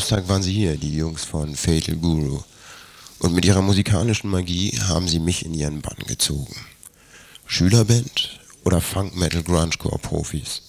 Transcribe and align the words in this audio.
Samstag 0.00 0.28
waren 0.30 0.42
sie 0.42 0.54
hier, 0.54 0.78
die 0.78 0.96
Jungs 0.96 1.26
von 1.26 1.54
Fatal 1.54 1.94
Guru. 1.94 2.42
Und 3.18 3.34
mit 3.34 3.44
ihrer 3.44 3.60
musikalischen 3.60 4.30
Magie 4.30 4.70
haben 4.88 5.06
sie 5.06 5.18
mich 5.18 5.44
in 5.44 5.52
ihren 5.52 5.82
Bann 5.82 5.98
gezogen. 6.06 6.56
Schülerband 7.44 8.40
oder 8.64 8.80
Funk 8.80 9.14
Metal 9.14 9.42
Grungecore 9.42 9.98
Profis? 9.98 10.62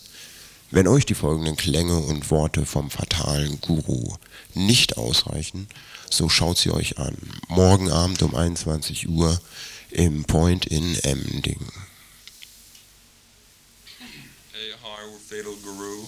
Wenn 0.70 0.86
euch 0.86 1.06
die 1.06 1.16
folgenden 1.16 1.56
Klänge 1.56 1.98
und 1.98 2.30
Worte 2.30 2.66
vom 2.66 2.92
fatalen 2.92 3.62
Guru 3.62 4.16
nicht 4.54 4.98
ausreichen, 4.98 5.70
so 6.10 6.28
schaut 6.28 6.58
sie 6.58 6.72
euch 6.72 6.98
an. 6.98 7.16
Morgen 7.48 7.90
Abend 7.90 8.22
um 8.24 8.36
21 8.36 9.08
Uhr 9.08 9.40
im 9.92 10.26
Point 10.26 10.66
in 10.66 10.94
Emding. 11.04 11.66
Hey, 14.52 14.74
hi, 14.84 15.06
we're 15.10 15.20
Fatal 15.20 15.56
Guru. 15.64 16.02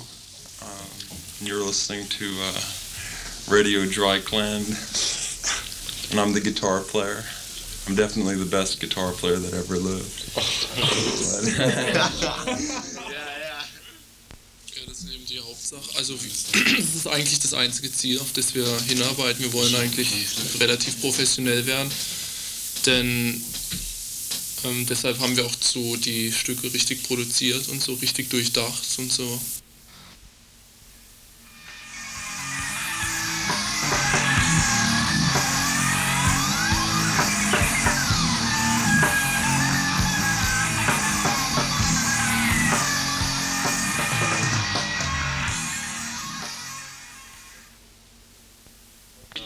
Um, 0.62 1.48
you're 1.48 1.66
listening 1.66 2.08
to 2.10 2.26
uh, 2.26 2.83
Radio 3.50 3.86
Dry 3.86 4.20
Clan, 4.20 4.64
and 6.12 6.20
I'm 6.20 6.34
the 6.34 6.42
guitar 6.42 6.80
player. 6.80 7.24
I'm 7.88 7.96
definitely 7.96 8.36
the 8.36 8.46
best 8.46 8.80
guitar 8.80 9.12
player 9.12 9.36
that 9.36 9.54
ever 9.54 9.78
lived. 9.78 10.24
Ja, 14.76 14.82
das 14.88 15.00
ist 15.00 15.14
eben 15.14 15.26
die 15.26 15.40
Hauptsache. 15.40 15.98
Also 15.98 16.14
das 16.16 16.96
ist 16.96 17.08
eigentlich 17.08 17.40
das 17.40 17.54
einzige 17.54 17.92
Ziel, 17.92 18.20
auf 18.20 18.32
das 18.34 18.56
wir 18.56 18.66
hinarbeiten. 18.88 19.44
Wir 19.44 19.54
wollen 19.54 19.76
eigentlich 19.76 20.10
relativ 20.60 21.00
professionell 21.02 21.66
werden, 21.66 21.92
denn 22.86 23.44
ähm, 24.64 24.86
deshalb 24.86 25.20
haben 25.20 25.36
wir 25.36 25.46
auch 25.46 25.56
so 25.60 25.98
die 25.98 26.32
Stücke 26.32 26.74
richtig 26.74 27.04
produziert 27.04 27.68
und 27.68 27.84
so 27.84 27.94
richtig 27.96 28.30
durchdacht 28.30 28.84
und 28.98 29.12
so. 29.12 29.40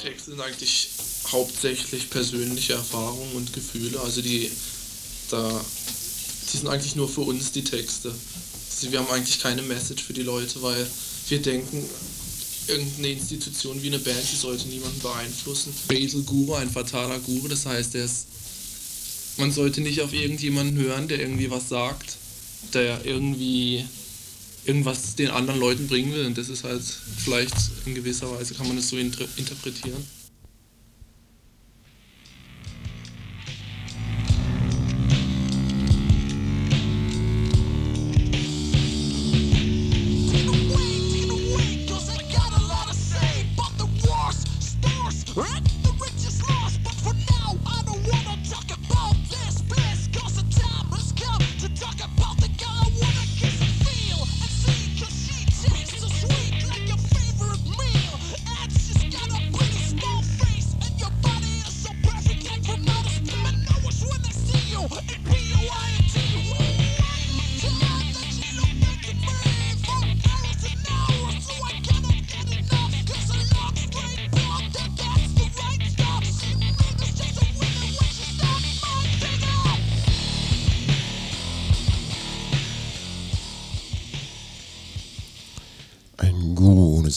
Texte 0.08 0.32
sind 0.32 0.42
eigentlich 0.42 0.90
hauptsächlich 1.32 2.10
persönliche 2.10 2.74
Erfahrungen 2.74 3.34
und 3.34 3.52
Gefühle. 3.52 4.00
Also 4.00 4.22
die, 4.22 4.50
da, 5.30 5.66
die 6.52 6.58
sind 6.58 6.68
eigentlich 6.68 6.96
nur 6.96 7.10
für 7.10 7.22
uns 7.22 7.52
die 7.52 7.64
Texte. 7.64 8.10
Also 8.10 8.92
wir 8.92 9.00
haben 9.00 9.10
eigentlich 9.10 9.40
keine 9.40 9.62
Message 9.64 10.04
für 10.04 10.14
die 10.14 10.24
Leute, 10.24 10.62
weil 10.62 10.88
wir 11.28 11.42
denken, 11.42 11.84
irgendeine 12.68 13.12
Institution 13.12 13.82
wie 13.82 13.88
eine 13.88 14.00
Band, 14.00 14.24
die 14.32 14.36
sollte 14.36 14.68
niemanden 14.70 15.00
beeinflussen. 15.00 15.74
Basil 15.88 16.24
Guru, 16.24 16.54
ein 16.54 16.70
fataler 16.70 17.20
Guru, 17.20 17.48
das 17.48 17.66
heißt, 17.66 17.96
er 17.96 18.06
ist, 18.06 18.28
man 19.38 19.52
sollte 19.52 19.82
nicht 19.82 20.02
auf 20.02 20.14
irgendjemanden 20.14 20.78
hören, 20.78 21.08
der 21.08 21.20
irgendwie 21.20 21.52
was 21.52 21.70
sagt, 21.70 22.18
der 22.74 23.06
irgendwie 23.06 23.86
irgendwas 24.68 25.16
den 25.16 25.30
anderen 25.30 25.60
Leuten 25.60 25.88
bringen 25.88 26.14
will. 26.14 26.26
Und 26.26 26.38
das 26.38 26.50
ist 26.50 26.64
halt 26.64 26.84
vielleicht 26.84 27.56
in 27.86 27.96
gewisser 27.96 28.30
Weise 28.32 28.54
kann 28.54 28.68
man 28.68 28.78
es 28.78 28.90
so 28.90 28.98
inter 28.98 29.26
interpretieren. 29.38 30.06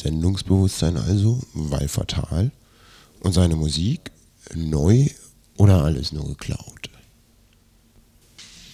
Sendungsbewusstsein 0.01 0.97
also, 0.97 1.41
weil 1.53 1.89
fatal. 1.89 2.51
Und 3.21 3.33
seine 3.33 3.57
Musik 3.57 4.11
neu 4.55 5.09
oder 5.57 5.85
alles 5.85 6.13
nur 6.13 6.27
geklaut? 6.27 6.91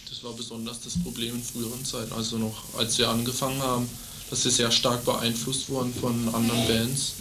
Das 0.09 0.23
war 0.23 0.33
besonders 0.33 0.81
das 0.81 1.03
Problem 1.03 1.35
in 1.35 1.43
früheren 1.43 1.85
Zeiten, 1.85 2.13
also 2.13 2.39
noch 2.39 2.63
als 2.79 2.97
wir 2.99 3.09
angefangen 3.09 3.61
haben, 3.61 3.89
dass 4.31 4.45
wir 4.45 4.51
sehr 4.51 4.71
stark 4.71 5.05
beeinflusst 5.05 5.69
wurden 5.69 5.93
von 5.93 6.35
anderen 6.35 6.67
Bands, 6.67 7.15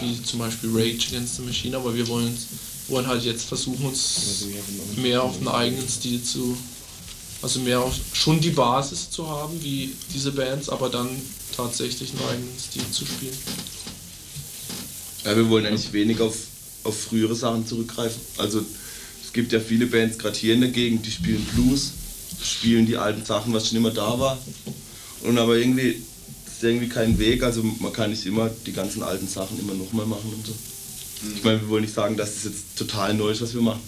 wie 0.00 0.22
zum 0.22 0.40
Beispiel 0.40 0.70
Rage 0.72 1.08
Against 1.08 1.36
the 1.36 1.42
Machine, 1.42 1.76
aber 1.76 1.94
wir 1.94 2.06
wollen, 2.08 2.36
wollen 2.88 3.06
halt 3.06 3.24
jetzt 3.24 3.44
versuchen, 3.44 3.86
uns 3.86 4.46
mehr 4.96 5.22
auf 5.22 5.38
einen 5.38 5.48
eigenen 5.48 5.88
Stil 5.88 6.22
zu, 6.22 6.56
also 7.42 7.60
mehr 7.60 7.80
auf 7.80 7.94
schon 8.12 8.40
die 8.40 8.50
Basis 8.50 9.10
zu 9.10 9.28
haben, 9.28 9.62
wie 9.62 9.92
diese 10.14 10.32
Bands, 10.32 10.68
aber 10.68 10.88
dann 10.88 11.08
tatsächlich 11.54 12.12
einen 12.12 12.28
eigenen 12.28 12.58
Stil 12.58 12.88
zu 12.90 13.04
spielen. 13.04 13.36
Ja, 15.24 15.36
wir 15.36 15.48
wollen 15.48 15.66
eigentlich 15.66 15.92
wenig 15.92 16.20
auf, 16.20 16.36
auf 16.84 16.98
frühere 16.98 17.34
Sachen 17.34 17.66
zurückgreifen. 17.66 18.20
Also 18.38 18.64
es 19.24 19.32
gibt 19.32 19.52
ja 19.52 19.60
viele 19.60 19.86
Bands, 19.86 20.18
gerade 20.18 20.38
hier 20.38 20.54
in 20.54 20.60
der 20.60 20.70
Gegend, 20.70 21.04
die 21.04 21.10
spielen 21.10 21.44
Blues, 21.54 21.92
spielen 22.42 22.86
die 22.86 22.96
alten 22.96 23.24
Sachen, 23.24 23.52
was 23.52 23.68
schon 23.68 23.78
immer 23.78 23.90
da 23.90 24.18
war. 24.18 24.38
Und 25.22 25.38
aber 25.38 25.56
irgendwie 25.56 26.02
ist 26.46 26.62
irgendwie 26.62 26.88
kein 26.88 27.18
Weg, 27.18 27.42
also 27.42 27.62
man 27.62 27.92
kann 27.92 28.10
nicht 28.10 28.24
immer 28.26 28.50
die 28.66 28.72
ganzen 28.72 29.02
alten 29.02 29.28
Sachen 29.28 29.58
immer 29.58 29.74
nochmal 29.74 30.06
machen 30.06 30.32
und 30.32 30.46
so. 30.46 30.52
Ich 31.36 31.44
meine, 31.44 31.60
wir 31.60 31.68
wollen 31.68 31.82
nicht 31.82 31.94
sagen, 31.94 32.16
dass 32.16 32.34
das 32.34 32.44
jetzt 32.44 32.76
total 32.76 33.14
neu 33.14 33.30
ist, 33.30 33.40
was 33.40 33.54
wir 33.54 33.62
machen. 33.62 33.80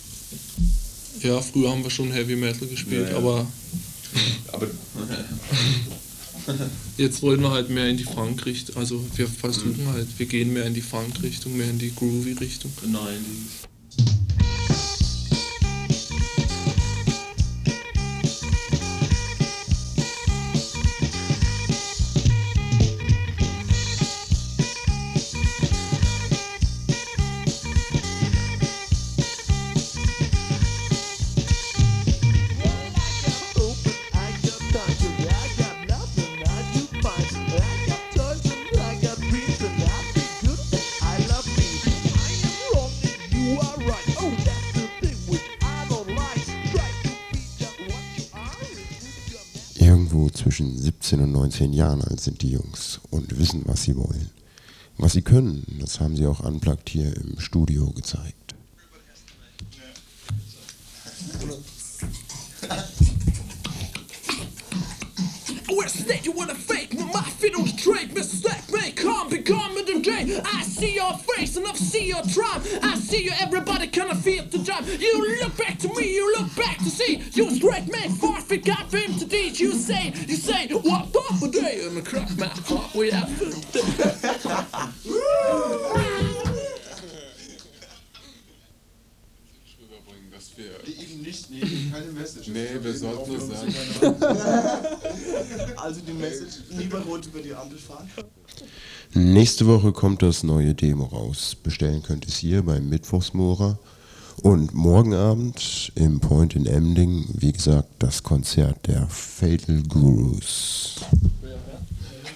Ja, 1.23 1.41
früher 1.41 1.71
haben 1.71 1.83
wir 1.83 1.91
schon 1.91 2.11
Heavy 2.13 2.37
Metal 2.37 2.67
gespielt, 2.69 3.07
Ja, 3.07 3.13
ja. 3.13 3.17
aber 3.19 3.47
Aber 4.53 4.67
jetzt 6.99 7.23
wollen 7.23 7.41
wir 7.41 7.51
halt 7.51 7.71
mehr 7.71 7.89
in 7.89 7.97
die 7.97 8.05
Funk-Richtung, 8.05 8.77
also 8.77 9.03
wir 9.17 9.27
versuchen 9.27 9.87
halt, 9.93 10.07
wir 10.19 10.27
gehen 10.27 10.53
mehr 10.53 10.67
in 10.67 10.75
die 10.75 10.83
Funk-Richtung, 10.83 11.57
mehr 11.57 11.71
in 11.71 11.79
die 11.79 11.95
Groovy-Richtung. 11.95 12.71
Nein. 12.87 13.25
Irgendwo 13.97 14.44
17 51.05 51.21
und 51.21 51.33
19 51.33 51.73
Jahren 51.75 52.03
alt 52.03 52.19
sind 52.19 52.41
die 52.41 52.53
Jungs 52.53 52.99
und 53.11 53.39
wissen, 53.39 53.61
was 53.67 53.83
sie 53.83 53.95
wollen. 53.95 54.31
Was 54.97 55.13
sie 55.13 55.21
können, 55.21 55.63
das 55.79 56.01
haben 56.01 56.17
sie 56.17 56.27
auch 56.27 56.41
unplugged 56.41 56.89
hier 56.89 57.15
im 57.15 57.39
Studio 57.39 57.91
gezeigt. 57.91 58.44
see 70.85 70.95
your 70.95 71.13
face 71.15 71.57
and 71.57 71.67
I 71.67 71.73
see 71.73 72.07
your 72.09 72.23
drum. 72.23 72.63
I 72.83 72.97
see 72.97 73.25
you, 73.25 73.33
everybody 73.41 73.87
kind 73.89 74.11
of 74.11 74.21
feel 74.21 74.45
the 74.45 74.59
jump. 74.59 74.87
You 74.87 75.39
look 75.41 75.57
back 75.57 75.79
to 75.79 75.89
me, 75.89 76.15
you 76.15 76.35
look 76.37 76.55
back 76.57 76.79
to 76.79 76.91
see. 76.91 77.23
You 77.33 77.47
was 77.47 77.59
great 77.59 77.91
man, 77.91 78.11
far 78.11 78.41
forgot 78.41 78.91
for 78.91 78.99
him 78.99 79.19
to 79.19 79.29
teach. 79.29 79.61
You 79.61 79.73
say, 79.73 80.13
you 80.27 80.37
say, 80.37 80.69
what 80.69 81.15
off 81.17 81.43
a 81.43 81.49
day 81.49 81.87
and 81.87 82.05
crack 82.05 82.29
my 82.39 82.47
heart, 82.47 82.95
we 82.95 83.11
have. 83.11 83.31
Die 90.87 90.93
eben 90.93 91.23
nicht, 91.23 91.51
nee, 91.51 91.91
keine 91.93 92.13
Message. 92.13 92.49
Nee, 92.49 92.79
wir 92.81 92.95
sollten 92.95 93.35
es 93.35 93.49
sagen. 93.49 93.75
Also 95.77 96.01
die 96.01 96.13
Message, 96.13 96.63
lieber 96.71 97.01
rot 97.01 97.27
über 97.27 97.41
die 97.41 97.55
Ampel 97.55 97.79
fahren. 97.79 98.09
Nächste 99.15 99.67
Woche 99.67 99.93
kommt 99.93 100.23
das 100.23 100.43
neue 100.43 100.75
Demo 100.75 101.05
raus. 101.05 101.57
Bestellen 101.63 102.03
könnt 102.03 102.25
ihr 102.25 102.29
es 102.31 102.37
hier 102.37 102.63
beim 102.63 102.89
Mittwochsmorer. 102.89 103.79
Und 104.43 104.75
morgen 104.75 105.15
Abend 105.15 105.93
im 105.95 106.19
Point 106.19 106.57
in 106.57 106.67
Emding, 106.67 107.25
wie 107.35 107.53
gesagt, 107.53 107.89
das 108.01 108.23
Konzert 108.23 108.87
der 108.89 109.07
Fatal 109.09 109.83
Gurus. 109.89 110.97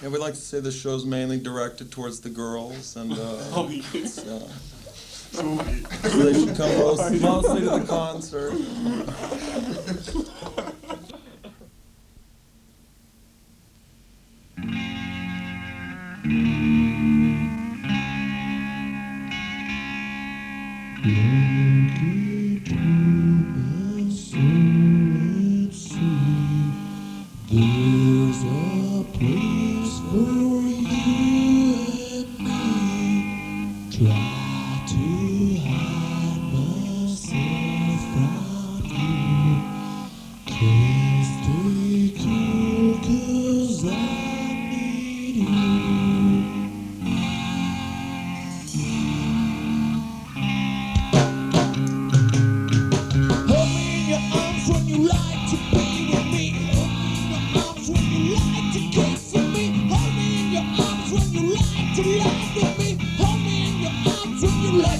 Yeah, 0.01 0.09
we 0.09 0.17
like 0.17 0.33
to 0.33 0.39
say 0.39 0.61
the 0.61 0.71
show's 0.71 1.03
mainly 1.05 1.37
directed 1.37 1.91
towards 1.91 2.21
the 2.21 2.29
girls, 2.29 2.95
and 2.95 3.11
uh, 3.11 3.67
it's, 3.93 4.19
uh, 4.19 4.47
so 5.33 5.57
they 6.23 6.33
should 6.33 6.55
come 6.55 6.73
most- 6.77 7.21
mostly 7.21 7.61
to 7.65 7.79
the 7.79 7.85
concert. 7.85 8.53
Música 16.29 16.88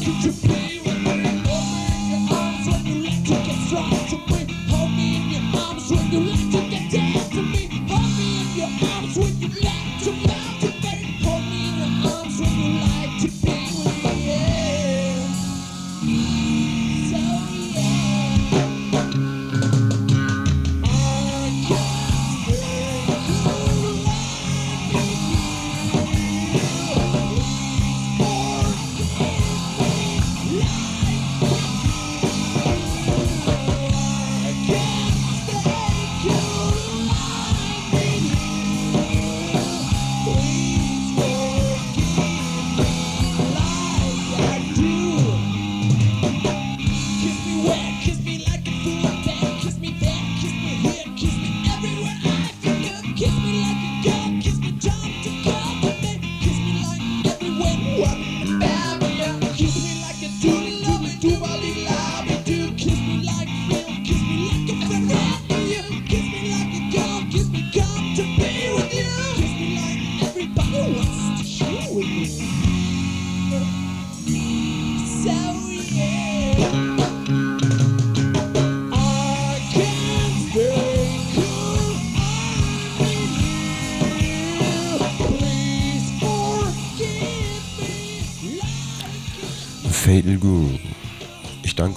you 0.07 0.31
play. 0.31 0.58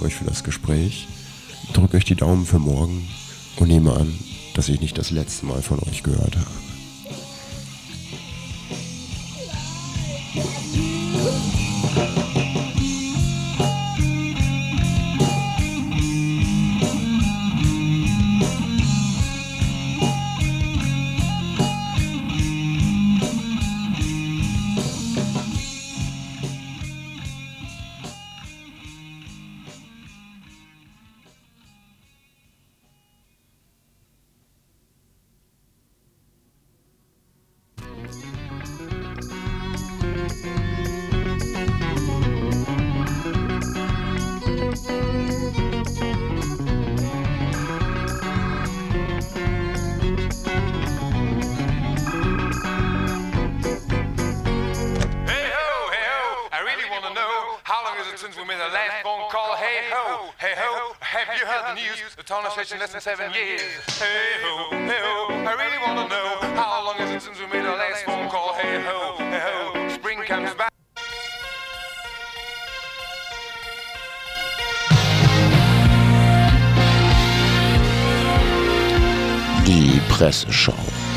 Danke 0.03 0.07
euch 0.07 0.15
für 0.15 0.25
das 0.25 0.43
Gespräch, 0.43 1.07
drücke 1.73 1.97
euch 1.97 2.05
die 2.05 2.17
Daumen 2.17 2.45
für 2.45 2.59
morgen 2.59 3.09
und 3.59 3.69
nehme 3.69 3.93
an, 3.93 4.13
dass 4.55 4.69
ich 4.69 4.81
nicht 4.81 4.99
das 4.99 5.11
letzte 5.11 5.47
Mal 5.47 5.63
von 5.63 5.79
euch 5.81 6.03
gehört 6.03 6.37
habe. 6.37 6.72
You 61.82 61.91
heard 61.91 61.98
the 61.98 62.03
news? 62.03 62.15
The 62.17 62.22
town 62.22 62.46
is 62.46 62.53
stretching 62.53 62.79
less 62.79 62.93
than 62.93 63.01
seven 63.01 63.32
years. 63.32 63.60
Hey 63.98 64.39
ho, 64.43 64.69
hey 64.70 65.01
ho, 65.03 65.34
I 65.46 65.53
really 65.55 65.79
want 65.79 65.98
to 65.98 66.15
know 66.15 66.55
how 66.55 66.84
long 66.84 66.98
is 67.01 67.10
it 67.10 67.22
since 67.22 67.39
we 67.39 67.46
made 67.46 67.65
the 67.65 67.70
last 67.70 68.05
phone 68.05 68.29
call? 68.29 68.55
Hey 68.55 68.81
ho, 68.82 69.17
hey 69.19 69.41
ho, 69.41 69.89
spring 69.89 70.22
comes 70.24 70.55
back. 70.55 70.70
Die 79.65 80.01
Presseschau. 80.08 81.12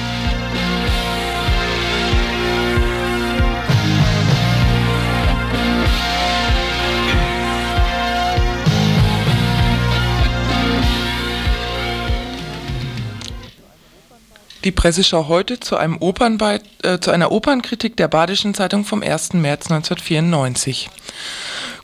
Die 14.65 14.71
Presseschau 14.71 15.27
heute 15.27 15.59
zu, 15.59 15.77
einem 15.77 15.97
Opernbeit 15.99 16.63
äh, 16.81 16.99
zu 16.99 17.11
einer 17.11 17.31
Opernkritik 17.31 17.95
der 17.97 18.07
Badischen 18.07 18.55
Zeitung 18.55 18.83
vom 18.83 19.03
1. 19.03 19.33
März 19.33 19.69
1994. 19.69 20.89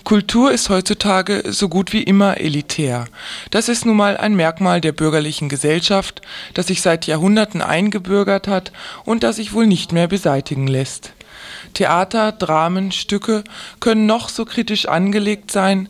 Kultur 0.04 0.52
ist 0.52 0.70
heutzutage 0.70 1.44
so 1.46 1.70
gut 1.70 1.94
wie 1.94 2.02
immer 2.02 2.40
elitär. 2.40 3.06
Das 3.52 3.70
ist 3.70 3.86
nun 3.86 3.98
mal 3.98 4.18
ein 4.18 4.34
Merkmal 4.34 4.82
der 4.82 4.94
bürgerlichen 4.94 5.48
Gesellschaft, 5.48 6.24
das 6.56 6.68
sich 6.68 6.82
seit 6.82 7.06
Jahrhunderten 7.06 7.62
eingebürgert 7.62 8.48
hat 8.48 8.72
und 9.06 9.22
das 9.22 9.36
sich 9.36 9.54
wohl 9.54 9.68
nicht 9.68 9.92
mehr 9.92 10.08
beseitigen 10.08 10.66
lässt. 10.66 11.14
Theater, 11.76 12.32
Dramen, 12.32 12.92
Stücke 12.92 13.44
können 13.80 14.08
noch 14.08 14.30
so 14.30 14.44
kritisch 14.44 14.88
angelegt 14.88 15.52
sein. 15.52 15.88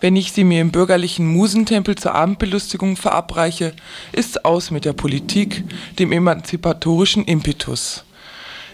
Wenn 0.00 0.14
ich 0.14 0.32
sie 0.32 0.44
mir 0.44 0.60
im 0.60 0.70
bürgerlichen 0.70 1.26
Musentempel 1.26 1.96
zur 1.96 2.14
Abendbelustigung 2.14 2.96
verabreiche, 2.96 3.72
ist's 4.12 4.36
aus 4.38 4.70
mit 4.70 4.84
der 4.84 4.92
Politik, 4.92 5.64
dem 5.98 6.12
emanzipatorischen 6.12 7.24
Impetus. 7.24 8.04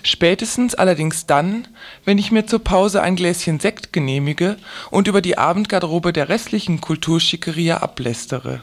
Spätestens 0.02 0.74
allerdings 0.74 1.24
dann, 1.24 1.66
wenn 2.04 2.18
ich 2.18 2.30
mir 2.30 2.46
zur 2.46 2.62
Pause 2.62 3.00
ein 3.00 3.16
Gläschen 3.16 3.58
Sekt 3.58 3.90
genehmige 3.90 4.56
und 4.90 5.08
über 5.08 5.22
die 5.22 5.38
Abendgarderobe 5.38 6.12
der 6.12 6.28
restlichen 6.28 6.82
Kulturschickeria 6.82 7.78
ablästere. 7.78 8.60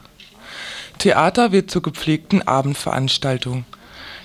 Theater 1.00 1.52
wird 1.52 1.72
zur 1.72 1.82
gepflegten 1.82 2.48
Abendveranstaltung. 2.48 3.66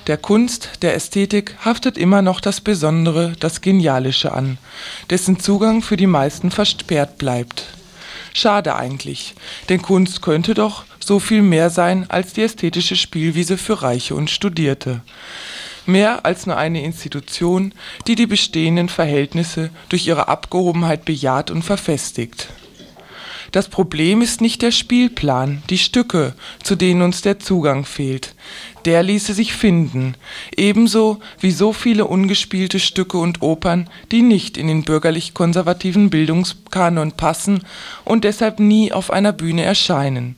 Der 0.09 0.19
Kunst, 0.19 0.83
der 0.83 0.95
Ästhetik 0.95 1.57
haftet 1.65 1.97
immer 1.97 2.21
noch 2.21 2.41
das 2.41 2.61
Besondere, 2.61 3.33
das 3.41 3.63
Genialische 3.63 4.33
an, 4.33 4.59
dessen 5.09 5.41
Zugang 5.41 5.81
für 5.81 5.97
die 5.97 6.07
meisten 6.07 6.51
versperrt 6.51 7.17
bleibt. 7.17 7.65
Schade 8.37 8.77
eigentlich, 8.77 9.35
denn 9.71 9.81
Kunst 9.81 10.21
könnte 10.21 10.53
doch 10.53 10.85
so 11.01 11.21
viel 11.21 11.41
mehr 11.41 11.71
sein 11.71 12.05
als 12.11 12.35
die 12.35 12.43
ästhetische 12.43 12.95
Spielwiese 12.95 13.57
für 13.57 13.81
Reiche 13.81 14.15
und 14.15 14.29
Studierte. 14.29 15.01
Mehr 15.87 16.27
als 16.27 16.45
nur 16.45 16.59
eine 16.59 16.85
Institution, 16.85 17.73
die 18.07 18.15
die 18.15 18.27
bestehenden 18.27 18.91
Verhältnisse 18.91 19.71
durch 19.89 20.07
ihre 20.07 20.29
Abgehobenheit 20.29 21.07
bejaht 21.07 21.51
und 21.51 21.63
verfestigt. 21.63 22.49
Das 23.57 23.69
Problem 23.69 24.21
ist 24.21 24.43
nicht 24.43 24.61
der 24.61 24.71
Spielplan, 24.71 25.63
die 25.71 25.79
Stücke, 25.79 26.35
zu 26.63 26.77
denen 26.77 27.01
uns 27.01 27.23
der 27.23 27.39
Zugang 27.39 27.87
fehlt. 27.87 28.35
Der 28.85 29.03
ließe 29.03 29.33
sich 29.33 29.55
finden, 29.55 30.15
ebenso 30.55 31.21
wie 31.41 31.53
so 31.53 31.73
viele 31.73 32.05
ungespielte 32.05 32.79
Stücke 32.79 33.17
und 33.17 33.41
Opern, 33.41 33.89
die 34.13 34.21
nicht 34.21 34.59
in 34.59 34.69
den 34.69 34.83
bürgerlich-konservativen 34.83 36.11
Bildungskanon 36.11 37.13
passen 37.13 37.63
und 38.05 38.25
deshalb 38.25 38.61
nie 38.61 38.93
auf 38.93 39.11
einer 39.11 39.33
Bühne 39.33 39.65
erscheinen. 39.65 40.37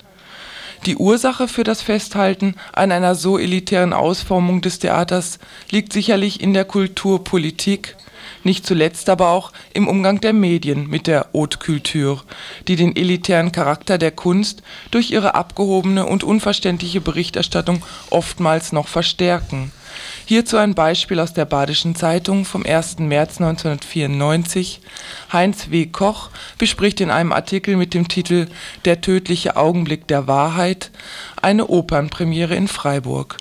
Die 0.87 0.94
Ursache 0.94 1.48
für 1.48 1.64
das 1.64 1.82
Festhalten 1.82 2.54
an 2.72 2.92
einer 2.92 3.16
so 3.16 3.37
elitären 3.37 3.94
Ausformung 3.94 4.60
des 4.60 4.78
Theaters 4.78 5.40
liegt 5.72 5.92
sicherlich 5.92 6.40
in 6.40 6.54
der 6.54 6.66
Kulturpolitik, 6.66 7.96
nicht 8.45 8.66
zuletzt 8.66 9.09
aber 9.09 9.30
auch 9.30 9.52
im 9.75 9.88
Umgang 9.88 10.21
der 10.21 10.33
Medien 10.33 10.88
mit 10.88 11.07
der 11.07 11.28
Haute 11.33 11.59
Culture, 11.59 12.21
die 12.66 12.76
den 12.76 12.97
elitären 12.97 13.52
Charakter 13.52 13.99
der 13.99 14.11
Kunst 14.11 14.62
durch 14.90 15.11
ihre 15.11 15.35
abgehobene 15.35 16.07
und 16.07 16.25
unverständliche 16.25 17.00
Berichterstattung 17.00 17.83
oftmals 18.11 18.73
noch 18.73 18.88
verstärken. 18.88 19.73
Hierzu 20.26 20.59
ein 20.59 20.75
Beispiel 20.75 21.21
aus 21.21 21.33
der 21.33 21.45
Badischen 21.45 21.95
Zeitung 21.95 22.45
vom 22.45 22.64
1. 22.64 22.99
März 22.99 23.40
1994. 23.40 24.80
Heinz 25.33 25.71
W. 25.71 25.87
Koch 25.87 26.30
bespricht 26.59 27.00
in 27.00 27.11
einem 27.11 27.33
Artikel 27.33 27.76
mit 27.76 27.95
dem 27.95 28.09
Titel 28.09 28.47
Der 28.85 29.00
tödliche 29.00 29.57
Augenblick 29.57 30.07
der 30.07 30.26
Wahrheit 30.26 30.90
eine 31.40 31.68
Opernpremiere 31.68 32.54
in 32.54 32.68
Freiburg. 32.68 33.38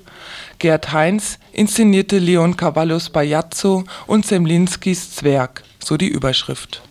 Gerd 0.59 0.91
Heinz 0.91 1.39
inszenierte 1.51 2.19
Leon 2.19 2.57
Cavallos 2.57 3.09
Bajazzo 3.09 3.83
und 4.07 4.25
Semlinskis 4.25 5.15
Zwerg, 5.15 5.63
so 5.83 5.97
die 5.97 6.07
Überschrift. 6.07 6.81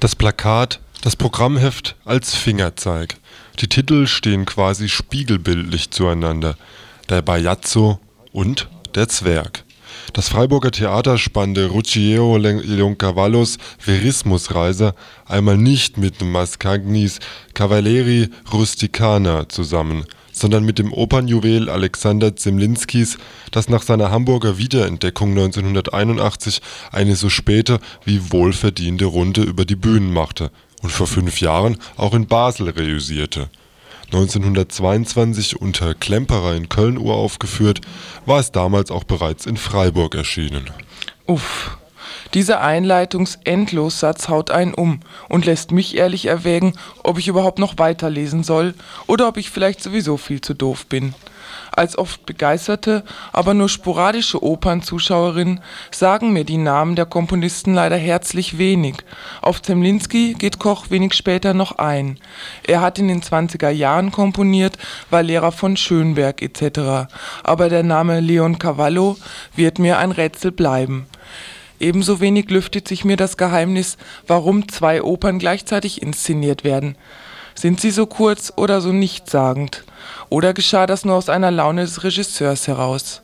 Das 0.00 0.16
Plakat, 0.16 0.80
das 1.02 1.16
Programmheft 1.16 1.96
als 2.04 2.34
Fingerzeig. 2.34 3.16
Die 3.60 3.68
Titel 3.68 4.06
stehen 4.06 4.46
quasi 4.46 4.88
spiegelbildlich 4.88 5.90
zueinander. 5.90 6.56
Der 7.08 7.22
Bajazzo 7.22 8.00
und 8.32 8.68
der 8.94 9.08
Zwerg. 9.08 9.64
Das 10.12 10.28
Freiburger 10.28 10.70
Theater 10.70 11.18
spannte 11.18 11.66
Ruggiero 11.66 12.36
Leoncavallos 12.36 13.58
Verismusreise 13.78 14.94
einmal 15.26 15.56
nicht 15.56 15.98
mit 15.98 16.22
Mascagnis 16.22 17.18
Cavalleria 17.52 18.28
Rusticana 18.52 19.48
zusammen, 19.48 20.04
sondern 20.34 20.64
mit 20.64 20.78
dem 20.78 20.92
Opernjuwel 20.92 21.70
Alexander 21.70 22.36
Zemlinskis, 22.36 23.16
das 23.50 23.70
nach 23.70 23.82
seiner 23.82 24.10
Hamburger 24.10 24.58
Wiederentdeckung 24.58 25.30
1981 25.30 26.60
eine 26.92 27.16
so 27.16 27.30
späte 27.30 27.78
wie 28.04 28.32
wohlverdiente 28.32 29.06
Runde 29.06 29.42
über 29.42 29.64
die 29.64 29.76
Bühnen 29.76 30.12
machte 30.12 30.50
und 30.82 30.90
vor 30.90 31.06
fünf 31.06 31.40
Jahren 31.40 31.78
auch 31.96 32.12
in 32.12 32.26
Basel 32.26 32.68
reüssierte 32.68 33.48
1922 34.06 35.60
unter 35.60 35.94
Klemperer 35.94 36.54
in 36.54 36.68
Köln 36.68 36.98
uraufgeführt, 36.98 37.80
war 38.26 38.38
es 38.38 38.52
damals 38.52 38.90
auch 38.90 39.04
bereits 39.04 39.46
in 39.46 39.56
Freiburg 39.56 40.14
erschienen. 40.14 40.70
Uff, 41.26 41.78
dieser 42.34 42.60
Einleitungs-Endlossatz 42.60 44.28
haut 44.28 44.50
einen 44.50 44.74
um 44.74 45.00
und 45.28 45.46
lässt 45.46 45.70
mich 45.70 45.96
ehrlich 45.96 46.26
erwägen, 46.26 46.74
ob 47.02 47.18
ich 47.18 47.28
überhaupt 47.28 47.58
noch 47.58 47.78
weiterlesen 47.78 48.42
soll 48.42 48.74
oder 49.06 49.28
ob 49.28 49.36
ich 49.36 49.50
vielleicht 49.50 49.82
sowieso 49.82 50.16
viel 50.16 50.40
zu 50.40 50.54
doof 50.54 50.86
bin 50.86 51.14
als 51.76 51.98
oft 51.98 52.26
begeisterte, 52.26 53.04
aber 53.32 53.54
nur 53.54 53.68
sporadische 53.68 54.42
Opernzuschauerin 54.42 55.60
sagen 55.90 56.32
mir 56.32 56.44
die 56.44 56.56
Namen 56.56 56.96
der 56.96 57.06
Komponisten 57.06 57.74
leider 57.74 57.96
herzlich 57.96 58.58
wenig. 58.58 58.96
Auf 59.42 59.62
Zemlinsky 59.62 60.34
geht 60.34 60.58
Koch 60.58 60.90
wenig 60.90 61.14
später 61.14 61.54
noch 61.54 61.78
ein. 61.78 62.18
Er 62.66 62.80
hat 62.80 62.98
in 62.98 63.08
den 63.08 63.22
20er 63.22 63.70
Jahren 63.70 64.12
komponiert, 64.12 64.78
war 65.10 65.22
Lehrer 65.22 65.52
von 65.52 65.76
Schönberg 65.76 66.42
etc. 66.42 67.10
Aber 67.42 67.68
der 67.68 67.82
Name 67.82 68.20
Leon 68.20 68.58
Cavallo 68.58 69.16
wird 69.54 69.78
mir 69.78 69.98
ein 69.98 70.12
Rätsel 70.12 70.52
bleiben. 70.52 71.06
Ebenso 71.84 72.18
wenig 72.18 72.48
lüftet 72.48 72.88
sich 72.88 73.04
mir 73.04 73.18
das 73.18 73.36
Geheimnis, 73.36 73.98
warum 74.26 74.70
zwei 74.70 75.02
Opern 75.02 75.38
gleichzeitig 75.38 76.00
inszeniert 76.00 76.64
werden. 76.64 76.96
Sind 77.54 77.78
sie 77.78 77.90
so 77.90 78.06
kurz 78.06 78.54
oder 78.56 78.80
so 78.80 78.90
nichtssagend? 78.90 79.84
Oder 80.30 80.54
geschah 80.54 80.86
das 80.86 81.04
nur 81.04 81.14
aus 81.14 81.28
einer 81.28 81.50
Laune 81.50 81.82
des 81.82 82.02
Regisseurs 82.02 82.68
heraus? 82.68 83.20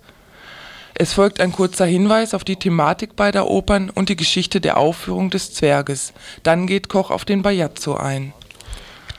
Es 0.93 1.15
folgt 1.15 1.41
ein 1.41 1.53
kurzer 1.53 1.87
Hinweis 1.87 2.35
auf 2.35 2.45
die 2.45 2.57
Thematik 2.57 3.17
beider 3.17 3.49
Opern 3.49 3.89
und 3.89 4.11
die 4.11 4.17
Geschichte 4.17 4.61
der 4.61 4.77
Aufführung 4.77 5.31
des 5.31 5.55
Zwerges. 5.55 6.13
Dann 6.43 6.67
geht 6.67 6.91
Koch 6.91 7.11
auf 7.11 7.25
den 7.25 7.41
Bajazzo 7.41 7.95
ein. 7.95 8.35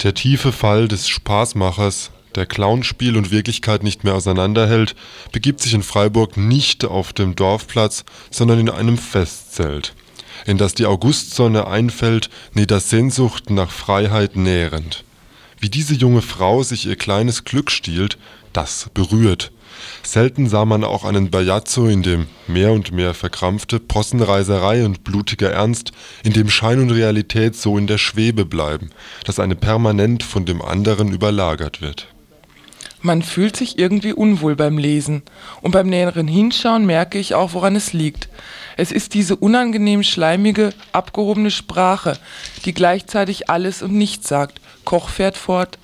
Der 0.03 0.13
tiefe 0.13 0.51
Fall 0.51 0.87
des 0.87 1.07
Spaßmachers, 1.07 2.11
der 2.35 2.45
Clownspiel 2.45 3.17
und 3.17 3.31
Wirklichkeit 3.31 3.83
nicht 3.83 4.03
mehr 4.03 4.15
auseinanderhält, 4.15 4.95
begibt 5.31 5.61
sich 5.61 5.73
in 5.73 5.83
Freiburg 5.83 6.37
nicht 6.37 6.85
auf 6.85 7.13
dem 7.13 7.35
Dorfplatz, 7.35 8.03
sondern 8.29 8.59
in 8.59 8.69
einem 8.69 8.97
Festzelt, 8.97 9.93
in 10.45 10.57
das 10.57 10.73
die 10.73 10.85
Augustsonne 10.85 11.67
einfällt, 11.67 12.29
Sehnsucht 12.89 13.49
nach 13.49 13.71
Freiheit 13.71 14.35
nährend. 14.35 15.03
Wie 15.59 15.69
diese 15.69 15.93
junge 15.93 16.21
Frau 16.21 16.63
sich 16.63 16.87
ihr 16.87 16.95
kleines 16.95 17.43
Glück 17.43 17.69
stiehlt, 17.69 18.17
das 18.53 18.89
berührt. 18.93 19.51
Selten 20.03 20.49
sah 20.49 20.65
man 20.65 20.83
auch 20.83 21.05
einen 21.05 21.29
Bajazzo, 21.29 21.87
in 21.87 22.03
dem 22.03 22.27
mehr 22.47 22.71
und 22.71 22.91
mehr 22.91 23.13
verkrampfte 23.13 23.79
Possenreiserei 23.79 24.85
und 24.85 25.03
blutiger 25.03 25.51
Ernst, 25.51 25.91
in 26.23 26.33
dem 26.33 26.49
Schein 26.49 26.79
und 26.79 26.91
Realität 26.91 27.55
so 27.55 27.77
in 27.77 27.87
der 27.87 27.97
Schwebe 27.97 28.45
bleiben, 28.45 28.89
dass 29.25 29.39
eine 29.39 29.55
permanent 29.55 30.23
von 30.23 30.45
dem 30.45 30.61
anderen 30.61 31.11
überlagert 31.11 31.81
wird. 31.81 32.07
Man 33.01 33.23
fühlt 33.23 33.55
sich 33.55 33.79
irgendwie 33.79 34.13
unwohl 34.13 34.55
beim 34.55 34.77
Lesen 34.77 35.23
und 35.61 35.71
beim 35.71 35.87
näheren 35.87 36.27
Hinschauen 36.27 36.85
merke 36.85 37.17
ich 37.17 37.33
auch, 37.33 37.53
woran 37.53 37.75
es 37.75 37.93
liegt. 37.93 38.29
Es 38.77 38.91
ist 38.91 39.13
diese 39.15 39.35
unangenehm 39.35 40.03
schleimige, 40.03 40.73
abgehobene 40.91 41.51
Sprache, 41.51 42.17
die 42.65 42.73
gleichzeitig 42.73 43.49
alles 43.49 43.81
und 43.81 43.93
nichts 43.93 44.27
sagt 44.27 44.61
Koch 44.85 45.09
fährt 45.09 45.37
fort. 45.37 45.77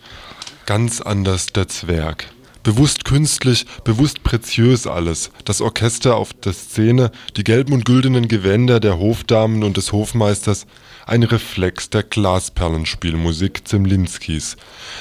Ganz 0.66 1.02
anders 1.02 1.48
der 1.48 1.68
Zwerg. 1.68 2.28
Bewusst 2.64 3.06
künstlich, 3.06 3.66
bewusst 3.84 4.24
preziös 4.24 4.88
alles. 4.88 5.32
Das 5.46 5.62
Orchester 5.62 6.18
auf 6.18 6.34
der 6.34 6.54
Szene, 6.54 7.12
die 7.38 7.44
gelben 7.44 7.74
und 7.74 7.86
güldenen 7.86 8.28
Gewänder 8.28 8.80
der 8.80 9.00
Hofdamen 9.00 9.64
und 9.64 9.78
des 9.78 9.94
Hofmeisters, 9.94 10.66
ein 11.08 11.24
Reflex 11.24 11.90
der 11.90 12.04
Glasperlenspielmusik 12.04 13.66
Zemlinskis, 13.66 14.58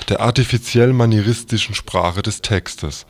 der 0.09 0.21
artifiziell 0.21 0.93
manieristischen 0.93 1.75
Sprache 1.75 2.23
des 2.23 2.43
Textes. 2.43 3.07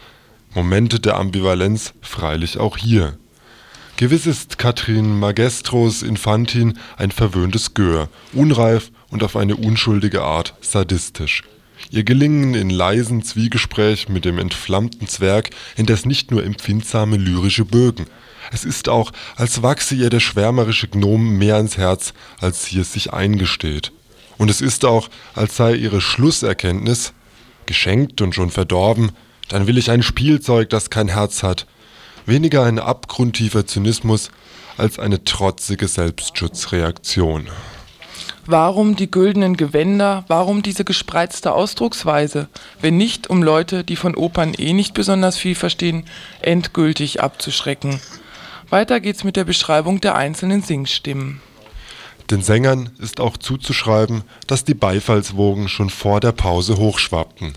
Momente 0.55 0.99
der 0.99 1.19
Ambivalenz 1.19 1.93
freilich 2.01 2.59
auch 2.59 2.79
hier. 2.79 3.19
Gewiss 3.99 4.27
ist 4.27 4.57
Katrin 4.57 5.19
Magestros 5.19 6.03
Infantin 6.03 6.79
ein 6.97 7.11
verwöhntes 7.11 7.75
Gör, 7.75 8.09
unreif 8.33 8.91
und 9.11 9.23
auf 9.23 9.37
eine 9.37 9.57
unschuldige 9.57 10.23
Art 10.23 10.55
sadistisch. 10.63 11.43
Ihr 11.91 12.05
Gelingen 12.05 12.55
in 12.55 12.71
leisen 12.71 13.23
Zwiegespräch 13.23 14.09
mit 14.09 14.25
dem 14.25 14.39
entflammten 14.39 15.07
Zwerg 15.07 15.51
indes 15.77 16.07
nicht 16.07 16.31
nur 16.31 16.43
empfindsame 16.43 17.19
lyrische 17.19 17.67
Bögen. 17.67 18.07
Es 18.53 18.65
ist 18.65 18.89
auch, 18.89 19.13
als 19.37 19.63
wachse 19.63 19.95
ihr 19.95 20.11
der 20.11 20.21
schwärmerische 20.21 20.89
Gnom 20.89 21.39
mehr 21.39 21.57
ans 21.57 21.77
Herz, 21.77 22.15
als 22.41 22.67
sie 22.67 22.79
es 22.81 22.93
sich 22.93 23.13
eingesteht. 23.13 23.93
Und 24.39 24.51
es 24.51 24.61
ist 24.61 24.85
auch, 24.85 25.09
als 25.35 25.57
sei 25.57 25.75
ihre 25.75 26.01
Schlusserkenntnis, 26.01 27.13
geschenkt 27.67 28.21
und 28.21 28.35
schon 28.35 28.51
verdorben, 28.51 29.13
dann 29.49 29.67
will 29.67 29.79
ich 29.79 29.91
ein 29.91 30.03
Spielzeug, 30.03 30.71
das 30.71 30.91
kein 30.91 31.09
Herz 31.09 31.43
hat, 31.43 31.67
weniger 32.27 32.65
ein 32.65 32.79
abgrundtiefer 32.79 33.67
Zynismus 33.67 34.31
als 34.77 34.99
eine 34.99 35.25
trotzige 35.25 35.89
Selbstschutzreaktion. 35.89 37.49
Warum 38.49 38.95
die 38.95 39.11
güldenen 39.11 39.57
Gewänder, 39.57 40.25
warum 40.29 40.63
diese 40.63 40.85
gespreizte 40.85 41.53
Ausdrucksweise, 41.53 42.49
wenn 42.81 42.97
nicht, 42.97 43.29
um 43.29 43.43
Leute, 43.43 43.83
die 43.83 43.97
von 43.97 44.15
Opern 44.15 44.55
eh 44.55 44.73
nicht 44.73 44.95
besonders 44.95 45.37
viel 45.37 45.57
verstehen, 45.57 46.05
endgültig 46.41 47.21
abzuschrecken? 47.21 48.01
Weiter 48.71 49.01
geht's 49.01 49.25
mit 49.25 49.37
der 49.37 49.45
Beschreibung 49.45 50.01
der 50.01 50.15
einzelnen 50.15 50.63
Singstimmen. 50.63 51.41
Den 52.31 52.43
Sängern 52.43 52.91
ist 52.99 53.21
auch 53.21 53.37
zuzuschreiben, 53.37 54.23
dass 54.47 54.65
die 54.65 54.75
Beifallswogen 54.75 55.69
schon 55.69 55.91
vor 55.91 56.21
der 56.21 56.33
Pause 56.33 56.77
hochschwappten. 56.77 57.53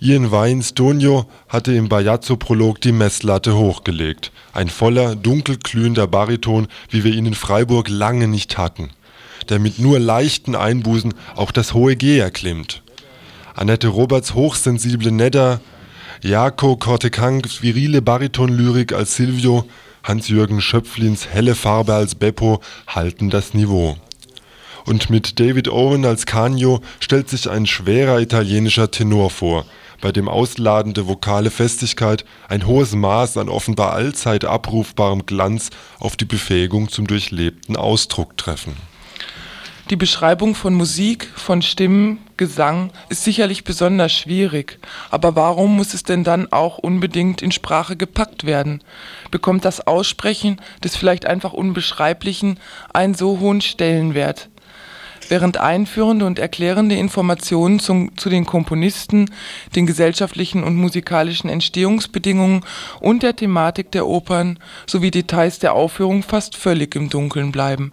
Ian 0.00 0.30
Weins 0.30 0.74
Donio 0.74 1.26
hatte 1.48 1.72
im 1.72 1.88
Bajazzo-Prolog 1.88 2.80
die 2.80 2.92
Messlatte 2.92 3.56
hochgelegt. 3.56 4.32
Ein 4.52 4.68
voller, 4.68 5.16
dunkel 5.16 5.58
glühender 5.58 6.06
Bariton, 6.06 6.68
wie 6.90 7.04
wir 7.04 7.12
ihn 7.12 7.26
in 7.26 7.34
Freiburg 7.34 7.88
lange 7.88 8.28
nicht 8.28 8.58
hatten 8.58 8.90
der 9.48 9.58
mit 9.58 9.78
nur 9.78 9.98
leichten 9.98 10.54
Einbußen 10.54 11.14
auch 11.34 11.50
das 11.50 11.74
hohe 11.74 11.96
G 11.96 12.18
erklimmt. 12.18 12.82
Annette 13.54 13.88
Roberts 13.88 14.34
hochsensible 14.34 15.12
Nedda, 15.12 15.60
Jako 16.22 16.76
Kortekangs 16.76 17.62
virile 17.62 18.00
Baritonlyrik 18.00 18.92
als 18.92 19.16
Silvio, 19.16 19.64
Hans-Jürgen 20.02 20.60
Schöpflins 20.60 21.28
helle 21.28 21.54
Farbe 21.54 21.94
als 21.94 22.14
Beppo 22.14 22.60
halten 22.86 23.30
das 23.30 23.54
Niveau. 23.54 23.96
Und 24.84 25.10
mit 25.10 25.38
David 25.38 25.68
Owen 25.68 26.04
als 26.04 26.26
Canio 26.26 26.80
stellt 27.00 27.28
sich 27.28 27.48
ein 27.48 27.66
schwerer 27.66 28.20
italienischer 28.20 28.90
Tenor 28.90 29.30
vor, 29.30 29.64
bei 30.00 30.10
dem 30.10 30.28
ausladende 30.28 31.06
vokale 31.06 31.50
Festigkeit 31.50 32.24
ein 32.48 32.66
hohes 32.66 32.94
Maß 32.94 33.36
an 33.36 33.48
offenbar 33.48 33.92
allzeit 33.92 34.44
abrufbarem 34.44 35.24
Glanz 35.26 35.70
auf 36.00 36.16
die 36.16 36.24
Befähigung 36.24 36.88
zum 36.88 37.06
durchlebten 37.06 37.76
Ausdruck 37.76 38.36
treffen 38.36 38.74
die 39.92 39.96
Beschreibung 39.96 40.54
von 40.54 40.72
Musik, 40.72 41.28
von 41.36 41.60
Stimmen, 41.60 42.18
Gesang 42.38 42.90
ist 43.10 43.24
sicherlich 43.24 43.62
besonders 43.62 44.10
schwierig, 44.10 44.78
aber 45.10 45.36
warum 45.36 45.76
muss 45.76 45.92
es 45.92 46.02
denn 46.02 46.24
dann 46.24 46.50
auch 46.50 46.78
unbedingt 46.78 47.42
in 47.42 47.52
Sprache 47.52 47.94
gepackt 47.94 48.46
werden? 48.46 48.82
Bekommt 49.30 49.66
das 49.66 49.86
Aussprechen 49.86 50.62
des 50.82 50.96
vielleicht 50.96 51.26
einfach 51.26 51.52
Unbeschreiblichen 51.52 52.58
einen 52.94 53.12
so 53.12 53.38
hohen 53.38 53.60
Stellenwert? 53.60 54.48
Während 55.28 55.58
einführende 55.58 56.24
und 56.24 56.38
erklärende 56.38 56.96
Informationen 56.96 57.78
zum, 57.78 58.16
zu 58.16 58.30
den 58.30 58.46
Komponisten, 58.46 59.30
den 59.76 59.84
gesellschaftlichen 59.84 60.64
und 60.64 60.74
musikalischen 60.74 61.50
Entstehungsbedingungen 61.50 62.64
und 63.00 63.22
der 63.22 63.36
Thematik 63.36 63.92
der 63.92 64.06
Opern 64.06 64.58
sowie 64.86 65.10
Details 65.10 65.58
der 65.58 65.74
Aufführung 65.74 66.22
fast 66.22 66.56
völlig 66.56 66.96
im 66.96 67.10
Dunkeln 67.10 67.52
bleiben. 67.52 67.92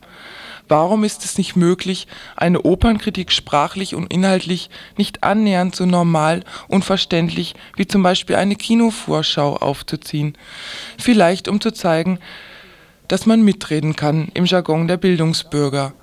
Warum 0.70 1.04
ist 1.04 1.26
es 1.26 1.40
nicht 1.40 1.56
möglich, 1.56 2.06
eine 2.36 2.62
Opernkritik 2.62 3.32
sprachlich 3.32 3.96
und 3.96 4.14
inhaltlich 4.14 4.70
nicht 4.98 5.24
annähernd 5.24 5.76
so 5.76 5.88
normal 5.88 6.44
und 6.68 6.86
verständlich 6.86 7.56
wie 7.76 7.88
zum 7.88 8.04
Beispiel 8.04 8.36
eine 8.36 8.56
Kinovorschau 8.56 9.58
aufzuziehen? 9.58 10.38
Vielleicht 11.00 11.48
um 11.48 11.60
zu 11.60 11.72
zeigen, 11.72 12.20
dass 13.08 13.26
man 13.26 13.42
mitreden 13.42 13.96
kann 13.96 14.30
im 14.36 14.46
Jargon 14.46 14.88
der 14.88 14.98
Bildungsbürger. 14.98 15.94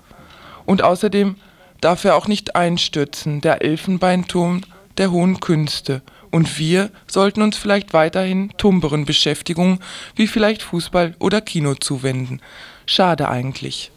Und 0.65 0.83
außerdem 0.83 1.37
darf 1.81 2.05
er 2.05 2.17
auch 2.17 2.27
nicht 2.27 2.57
einstürzen, 2.57 3.41
der 3.41 3.63
Elfenbeinturm 3.63 4.63
der 4.99 5.13
hohen 5.13 5.39
Künste. 5.39 6.03
Und 6.33 6.59
wir 6.59 6.91
sollten 7.07 7.43
uns 7.43 7.57
vielleicht 7.57 7.93
weiterhin 7.93 8.53
tumberen 8.59 9.05
Beschäftigungen 9.05 9.79
wie 10.17 10.27
vielleicht 10.27 10.63
Fußball 10.63 11.15
oder 11.21 11.41
Kino 11.41 11.75
zuwenden. 11.77 12.41
Schade 12.85 13.29
eigentlich. 13.29 13.93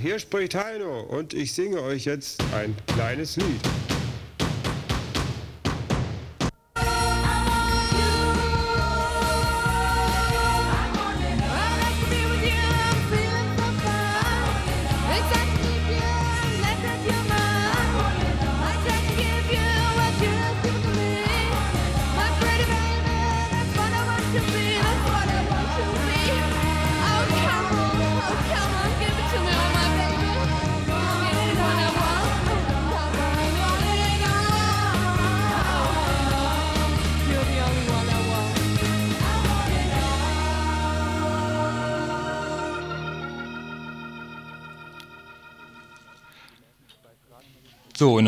Hier 0.00 0.18
spricht 0.18 0.54
Heino 0.54 1.02
und 1.02 1.34
ich 1.34 1.52
singe 1.52 1.82
euch 1.82 2.04
jetzt 2.04 2.42
ein 2.54 2.76
kleines 2.86 3.36
Lied. 3.36 3.91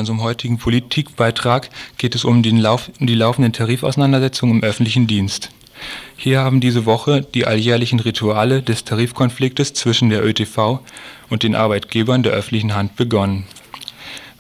Unserem 0.05 0.23
heutigen 0.23 0.59
Politikbeitrag 0.59 1.71
geht 1.97 2.15
es 2.15 2.27
um, 2.27 2.43
Lauf, 2.43 2.91
um 3.01 3.07
die 3.07 3.15
laufenden 3.15 3.55
Tarifauseinandersetzungen 3.55 4.57
im 4.57 4.63
öffentlichen 4.63 5.07
Dienst. 5.07 5.49
Hier 6.15 6.41
haben 6.41 6.61
diese 6.61 6.85
Woche 6.85 7.23
die 7.23 7.47
alljährlichen 7.47 8.01
Rituale 8.01 8.63
des 8.63 8.85
Tarifkonfliktes 8.85 9.73
zwischen 9.73 10.11
der 10.11 10.23
ÖTV 10.23 10.81
und 11.31 11.43
den 11.43 11.55
Arbeitgebern 11.55 12.23
der 12.23 12.33
öffentlichen 12.33 12.75
Hand 12.75 12.97
begonnen. 12.97 13.47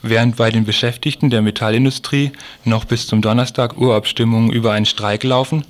Während 0.02 0.36
bei 0.36 0.50
den 0.50 0.66
Beschäftigten 0.66 1.30
der 1.30 1.40
Metallindustrie 1.40 2.32
noch 2.66 2.84
bis 2.84 3.06
zum 3.06 3.22
Donnerstag 3.22 3.78
Urabstimmungen 3.78 4.52
über 4.52 4.72
einen 4.72 4.84
Streik 4.84 5.24
laufen, 5.24 5.64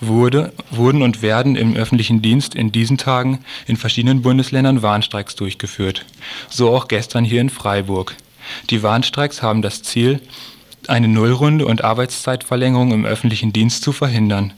wurde, 0.00 0.54
wurden 0.70 1.02
und 1.02 1.20
werden 1.20 1.54
im 1.54 1.76
öffentlichen 1.76 2.22
Dienst 2.22 2.54
in 2.54 2.72
diesen 2.72 2.96
Tagen 2.96 3.40
in 3.66 3.76
verschiedenen 3.76 4.22
Bundesländern 4.22 4.80
Warnstreiks 4.80 5.36
durchgeführt. 5.36 6.06
So 6.48 6.74
auch 6.74 6.88
gestern 6.88 7.26
hier 7.26 7.42
in 7.42 7.50
Freiburg. 7.50 8.16
Die 8.70 8.82
Warnstreiks 8.82 9.42
haben 9.42 9.62
das 9.62 9.82
Ziel, 9.82 10.20
eine 10.88 11.08
Nullrunde 11.08 11.66
und 11.66 11.82
Arbeitszeitverlängerung 11.84 12.92
im 12.92 13.04
öffentlichen 13.04 13.52
Dienst 13.52 13.82
zu 13.82 13.92
verhindern. 13.92 14.52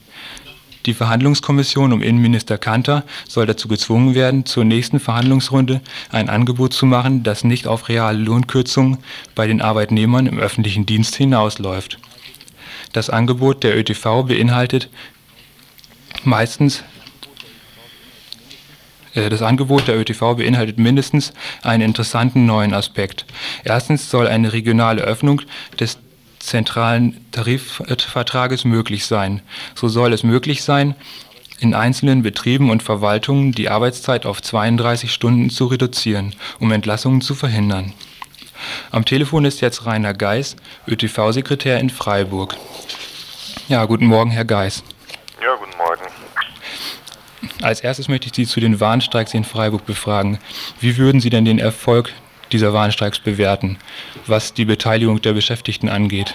Die 0.87 0.95
Verhandlungskommission 0.95 1.93
um 1.93 2.01
Innenminister 2.01 2.59
Kanter 2.59 3.03
soll 3.29 3.47
dazu 3.47 3.67
gezwungen 3.67 4.15
werden, 4.15 4.47
zur 4.47 4.65
nächsten 4.65 5.01
Verhandlungsrunde 5.01 5.81
ein 6.13 6.29
Angebot 6.29 6.73
zu 6.73 6.87
machen, 6.87 7.25
das 7.25 7.43
nicht 7.43 7.67
auf 7.67 7.89
reale 7.89 8.19
Lohnkürzungen 8.19 8.99
bei 9.35 9.49
den 9.49 9.61
Arbeitnehmern 9.61 10.27
im 10.27 10.39
öffentlichen 10.39 10.87
Dienst 10.87 11.17
hinausläuft. 11.17 11.99
Das 12.93 13.11
Angebot 13.11 13.65
der 13.65 13.77
ÖTV 13.77 14.27
beinhaltet 14.27 14.89
meistens 16.23 16.85
das 19.17 19.43
Angebot 19.43 19.89
der 19.89 19.99
ÖTV 19.99 20.37
beinhaltet 20.37 20.79
mindestens 20.79 21.33
einen 21.63 21.83
interessanten 21.83 22.47
neuen 22.47 22.75
Aspekt. 22.75 23.25
Erstens 23.65 24.11
soll 24.11 24.27
eine 24.27 24.53
regionale 24.53 25.03
Öffnung 25.03 25.43
des 25.81 25.99
zentralen 26.39 27.25
Tarifvertrages 27.33 28.65
möglich 28.65 29.07
sein. 29.07 29.43
So 29.75 29.89
soll 29.89 30.13
es 30.13 30.23
möglich 30.23 30.63
sein, 30.63 30.95
in 31.59 31.75
einzelnen 31.75 32.23
Betrieben 32.23 32.71
und 32.71 32.83
Verwaltungen 32.83 33.53
die 33.53 33.69
Arbeitszeit 33.69 34.27
auf 34.27 34.43
32 34.43 35.13
Stunden 35.13 35.51
zu 35.51 35.67
reduzieren, 35.67 36.35
um 36.61 36.71
Entlassungen 36.71 37.23
zu 37.23 37.35
verhindern. 37.35 37.95
Am 38.91 39.05
Telefon 39.05 39.45
ist 39.45 39.61
jetzt 39.61 39.87
Rainer 39.87 40.15
Geis, 40.15 40.57
ÖTV-Sekretär 40.87 41.79
in 41.79 41.91
Freiburg. 41.91 42.57
Ja, 43.69 43.85
guten 43.85 44.07
Morgen, 44.07 44.31
Herr 44.31 44.45
Geis. 44.45 44.83
Ja, 45.43 45.55
guten 45.57 45.77
Morgen. 45.77 46.16
Als 47.63 47.81
erstes 47.81 48.09
möchte 48.09 48.27
ich 48.27 48.35
Sie 48.35 48.47
zu 48.47 48.61
den 48.61 48.81
Warnstreiks 48.81 49.33
in 49.33 49.45
Freiburg 49.45 49.87
befragen. 49.87 50.39
Wie 50.81 50.99
würden 50.99 51.21
Sie 51.21 51.31
denn 51.31 51.45
den 51.45 51.59
Erfolg 51.59 52.13
dieser 52.53 52.73
Warnstreiks 52.73 53.19
bewerten, 53.19 53.79
was 54.27 54.53
die 54.53 54.67
Beteiligung 54.67 55.23
der 55.23 55.33
Beschäftigten 55.33 55.89
angeht? 55.89 56.35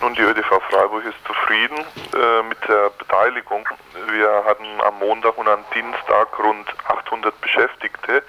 Nun, 0.00 0.14
die 0.14 0.22
ÖDV 0.22 0.60
Freiburg 0.70 1.04
ist 1.04 1.18
zufrieden 1.26 1.78
äh, 1.78 2.42
mit 2.48 2.58
der 2.68 2.90
Beteiligung. 2.98 3.68
Wir 4.12 4.44
hatten 4.46 4.66
am 4.86 4.98
Montag 5.00 5.36
und 5.36 5.48
am 5.48 5.64
Dienstag 5.74 6.38
rund 6.38 6.68
800 6.86 7.38
Beschäftigte, 7.40 8.22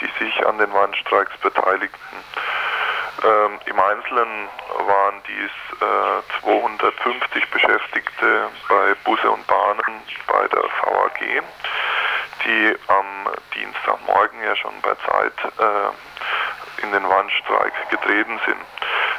die 0.00 0.24
sich 0.24 0.46
an 0.46 0.58
den 0.58 0.70
Warnstreiks 0.72 1.32
beteiligten. 1.38 1.98
Ähm, 3.24 3.58
Im 3.64 3.80
Einzelnen 3.80 4.48
waren 4.86 5.22
dies 5.26 5.80
äh, 5.80 6.42
250 6.42 7.50
Beschäftigte 7.50 8.50
bei 8.68 8.94
Busse 9.04 9.30
und 9.30 9.46
Bahnen 9.46 10.02
bei 10.26 10.46
der 10.48 10.65
Die 12.44 12.76
am 12.88 13.28
Dienstagmorgen 13.54 14.42
ja 14.42 14.54
schon 14.56 14.80
bei 14.82 14.94
Zeit 14.94 15.32
äh, 15.58 16.82
in 16.82 16.92
den 16.92 17.08
Warnstreik 17.08 17.72
getreten 17.90 18.40
sind. 18.46 18.60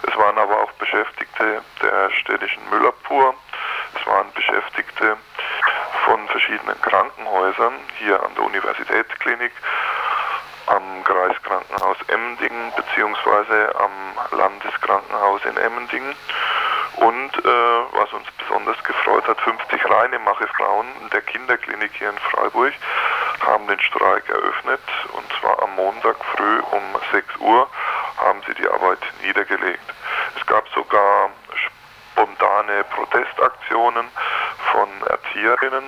Es 0.04 0.16
waren 0.18 0.38
aber 0.38 0.64
auch 0.64 0.72
Beschäftigte 0.74 1.62
der 1.82 2.12
städtischen 2.12 2.62
Müllabfuhr, 2.70 3.34
es 4.00 4.08
waren 4.08 4.32
Beschäftigte 4.34 5.18
von 6.06 6.28
verschiedenen 6.28 6.80
Krankenhäusern 6.82 7.74
hier 7.98 8.22
an 8.24 8.34
der 8.36 8.44
Universitätsklinik 8.46 9.52
am 10.68 11.04
Kreiskrankenhaus 11.04 11.98
Emmendingen 12.08 12.72
beziehungsweise 12.76 13.74
am 13.80 14.38
Landeskrankenhaus 14.38 15.42
in 15.46 15.58
Emmendingen. 15.58 16.16
Und 16.98 17.32
äh, 17.38 17.48
was 17.94 18.12
uns 18.14 18.28
besonders 18.38 18.84
gefreut 18.84 19.28
hat, 19.28 19.40
50 19.42 19.86
reine 19.90 20.20
Machefrauen 20.20 20.88
der 21.14 21.22
Kinderklinik 21.22 21.92
hier 21.98 22.10
in 22.10 22.18
Freiburg 22.18 22.74
haben 23.46 23.68
den 23.68 23.80
Streik 23.80 24.28
eröffnet 24.30 24.82
und 25.14 25.26
zwar 25.40 25.62
am 25.62 25.76
Montag 25.76 26.18
früh 26.36 26.60
um 26.72 26.82
6 27.12 27.38
Uhr 27.40 27.68
haben 28.18 28.42
sie 28.48 28.54
die 28.56 28.68
Arbeit 28.68 29.00
niedergelegt. 29.24 29.94
Es 30.40 30.46
gab 30.48 30.68
sogar 30.70 31.30
spontane 32.14 32.84
Protestaktionen 32.96 34.08
von 34.72 34.90
Erzieherinnen, 35.08 35.84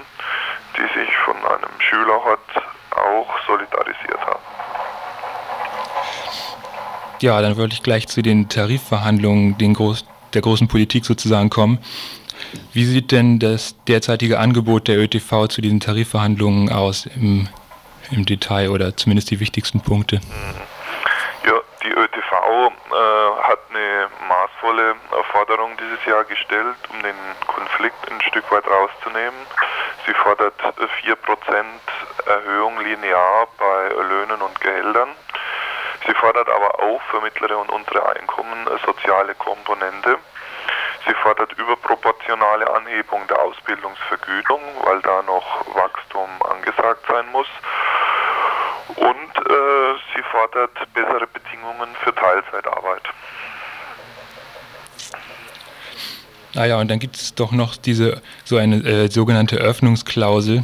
die 0.78 1.00
sich 1.00 1.18
von 1.18 1.38
einem 1.38 1.80
Schülerhort 1.80 2.40
auch 2.92 3.48
solidarisiert 3.48 4.20
haben. 4.22 4.40
Ja, 7.22 7.42
dann 7.42 7.58
würde 7.58 7.74
ich 7.74 7.84
gleich 7.84 8.08
zu 8.08 8.22
den 8.22 8.48
Tarifverhandlungen 8.48 9.58
den 9.58 9.74
Groß, 9.74 10.06
der 10.34 10.42
großen 10.42 10.68
Politik 10.68 11.06
sozusagen 11.06 11.50
kommen. 11.50 11.80
Wie 12.74 12.86
sieht 12.86 13.12
denn 13.12 13.40
das 13.40 13.76
derzeitige 13.88 14.40
Angebot 14.40 14.88
der 14.88 14.98
ÖTV 14.98 15.48
zu 15.48 15.62
diesen 15.62 15.80
Tarifverhandlungen 15.80 16.72
aus 16.72 17.06
im, 17.06 17.48
im 18.12 18.26
Detail 18.26 18.70
oder 18.70 18.96
zumindest 18.96 19.32
die 19.32 19.40
wichtigsten 19.40 19.82
Punkte? 19.82 20.22
Ja, 21.46 21.60
die 21.84 21.90
ÖTV 21.90 22.32
äh, 22.32 23.44
hat 23.44 23.60
eine 23.70 24.08
maßvolle 24.28 24.96
Forderung 25.32 25.72
dieses 25.78 26.04
Jahr 26.06 26.24
gestellt, 26.24 26.78
um 26.90 27.02
den 27.04 27.16
Konflikt 27.48 28.12
ein 28.12 28.22
Stück 28.22 28.50
weit 28.52 28.66
rauszunehmen. 28.68 29.40
Sie 30.06 30.14
fordert 30.14 30.54
4% 30.60 31.16
Erhöhung 32.26 32.80
linear 32.80 33.48
bei 33.58 33.90
Löhnen 34.10 34.42
und 34.42 34.60
Gehältern. 34.62 35.10
Sie 36.06 36.14
fordert 36.14 36.50
aber 36.50 36.80
auch 36.80 37.02
für 37.12 37.22
mittlere 37.22 37.58
und 37.58 37.70
untere 37.72 38.06
Einkommen 38.16 38.68
eine 38.68 38.80
soziale 38.86 39.36
Komponente. 39.36 40.18
Sie 41.08 41.14
fordert 41.16 41.52
überproportionale 41.54 42.70
Anhebung 42.74 43.26
der 43.28 43.40
Ausbildungsvergütung, 43.40 44.62
weil 44.84 45.02
da 45.02 45.22
noch 45.24 45.66
Wachstum 45.76 46.30
angesagt 46.50 47.06
sein 47.08 47.26
muss. 47.32 47.48
Und 48.96 49.06
äh, 49.06 49.94
sie 50.16 50.24
fordert 50.32 50.72
bessere 50.94 51.28
Bedingungen 51.28 51.96
für 52.04 52.14
Teilzeitarbeit. 52.14 53.04
Ah 56.56 56.66
ja, 56.66 56.78
und 56.78 56.90
dann 56.90 57.00
gibt 57.00 57.16
es 57.16 57.36
doch 57.36 57.52
noch 57.52 57.78
diese 57.78 58.22
so 58.44 58.58
eine 58.58 58.78
äh, 58.78 59.08
sogenannte 59.08 59.58
Öffnungsklausel. 59.58 60.64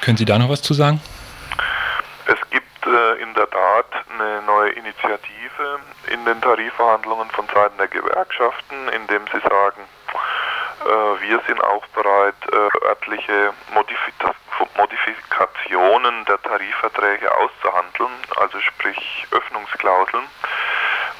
Können 0.00 0.16
Sie 0.16 0.24
da 0.24 0.38
noch 0.38 0.48
was 0.48 0.62
zu 0.62 0.74
sagen? 0.74 1.00
Es 2.26 2.50
gibt 2.50 2.86
äh, 2.86 3.22
in 3.22 3.32
der 3.34 3.48
Tat 3.48 3.86
eine 4.12 4.42
neue 4.42 4.63
Initiative 4.76 5.80
in 6.08 6.24
den 6.24 6.40
Tarifverhandlungen 6.40 7.30
von 7.30 7.46
Seiten 7.48 7.78
der 7.78 7.88
Gewerkschaften, 7.88 8.88
in 8.88 9.06
dem 9.06 9.26
sie 9.32 9.40
sagen, 9.40 9.82
äh, 10.84 11.20
wir 11.22 11.40
sind 11.46 11.62
auch 11.62 11.86
bereit, 11.88 12.34
äh, 12.52 12.86
örtliche 12.86 13.54
Modifikationen 14.76 16.24
der 16.26 16.42
Tarifverträge 16.42 17.34
auszuhandeln, 17.36 18.12
also 18.36 18.60
sprich 18.60 19.26
Öffnungsklauseln. 19.30 20.24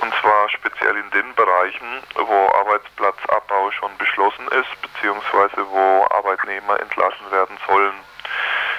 Und 0.00 0.14
zwar 0.20 0.48
speziell 0.50 0.96
in 0.96 1.10
den 1.10 1.34
Bereichen, 1.34 2.02
wo 2.16 2.48
Arbeitsplatzabbau 2.58 3.70
schon 3.70 3.96
beschlossen 3.96 4.46
ist, 4.48 4.82
beziehungsweise 4.82 5.66
wo 5.70 6.06
Arbeitnehmer 6.10 6.78
entlassen 6.80 7.30
werden 7.30 7.56
sollen. 7.66 7.94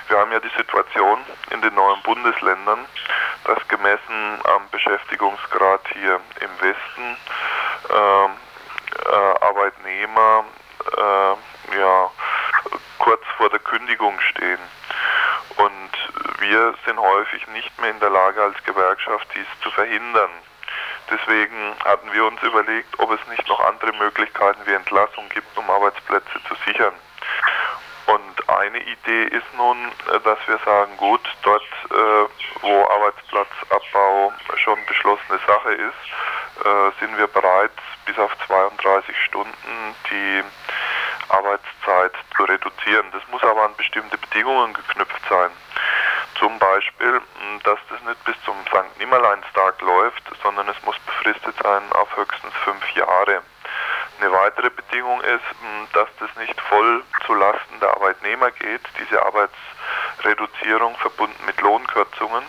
Wir 0.07 0.19
haben 0.19 0.31
ja 0.31 0.39
die 0.39 0.55
Situation 0.55 1.19
in 1.49 1.61
den 1.61 1.73
neuen 1.73 2.01
Bundesländern, 2.03 2.85
dass 3.45 3.67
gemessen 3.67 4.39
am 4.43 4.69
Beschäftigungsgrad 4.71 5.81
hier 5.93 6.19
im 6.41 6.61
Westen 6.61 7.17
äh, 7.89 8.25
äh, 8.25 9.39
Arbeitnehmer 9.41 10.45
äh, 10.97 11.77
ja, 11.77 12.11
kurz 12.99 13.21
vor 13.37 13.49
der 13.49 13.59
Kündigung 13.59 14.19
stehen. 14.19 14.59
Und 15.57 16.39
wir 16.39 16.73
sind 16.85 16.99
häufig 16.99 17.47
nicht 17.47 17.79
mehr 17.79 17.91
in 17.91 17.99
der 17.99 18.09
Lage 18.09 18.41
als 18.41 18.61
Gewerkschaft 18.63 19.27
dies 19.35 19.47
zu 19.61 19.71
verhindern. 19.71 20.31
Deswegen 21.09 21.75
hatten 21.83 22.11
wir 22.13 22.25
uns 22.25 22.41
überlegt, 22.41 22.99
ob 22.99 23.11
es 23.11 23.19
nicht 23.27 23.47
noch 23.47 23.59
andere 23.59 23.93
Möglichkeiten 23.93 24.59
wie 24.65 24.73
Entlassung 24.73 25.29
gibt, 25.29 25.55
um 25.57 25.69
Arbeitsplätze 25.69 26.39
zu 26.47 26.55
sichern. 26.65 26.93
Eine 28.59 28.79
Idee 28.79 29.23
ist 29.25 29.53
nun, 29.57 29.77
äh, 29.87 30.19
dass 30.21 30.39
wir 30.47 30.57
sagen, 30.63 30.95
gut, 30.97 31.21
dort, 31.43 31.63
äh, 31.91 32.61
wo 32.61 32.87
Arbeitsplatzabbau 32.89 34.33
schon 34.55 34.79
beschlossene 34.85 35.39
Sache 35.45 35.73
ist, 35.73 36.65
äh, 36.65 36.91
sind 36.99 37.17
wir 37.17 37.27
bereit, 37.27 37.71
bis 38.05 38.17
auf 38.17 38.31
32 38.47 39.15
Stunden 39.25 39.95
die 40.09 40.43
Arbeitszeit 41.29 42.13
zu 42.37 42.43
reduzieren. 42.43 43.07
Das 43.11 43.21
muss 43.29 43.43
aber 43.43 43.65
an 43.65 43.75
bestimmte 43.75 44.17
Bedingungen 44.17 44.73
geknüpft 44.73 45.21
sein. 45.29 45.49
Zum 46.39 46.57
Beispiel, 46.59 47.21
dass 47.63 47.79
das 47.89 48.01
nicht 48.03 48.23
bis 48.23 48.35
zum 48.45 48.55
St. 48.67 48.99
Nimmerleinstag 48.99 49.81
läuft, 49.81 50.23
sondern 50.43 50.67
es 50.69 50.81
muss 50.83 50.97
befristet 50.99 51.55
sein 51.61 51.83
auf 51.91 52.15
höchstens 52.15 52.53
fünf 52.63 52.89
Jahre. 52.91 53.41
Eine 54.19 54.31
weitere 54.31 54.69
Bedingung 54.69 55.21
ist, 55.21 55.43
dass 55.93 56.07
das 56.19 56.29
nicht 56.37 56.59
voll 56.61 57.03
zu 57.25 57.33
Lasten 57.33 57.79
der 57.79 57.89
Arbeitnehmer 57.89 58.51
geht, 58.51 58.81
diese 58.99 59.21
Arbeitsreduzierung 59.23 60.95
verbunden 60.97 61.45
mit 61.45 61.59
Lohnkürzungen, 61.61 62.43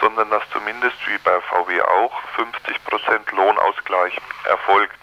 sondern 0.00 0.30
dass 0.30 0.42
zumindest 0.50 0.96
wie 1.06 1.18
bei 1.18 1.40
VW 1.42 1.80
auch 1.82 2.20
50% 2.36 3.34
Lohnausgleich 3.34 4.18
erfolgt. 4.44 4.98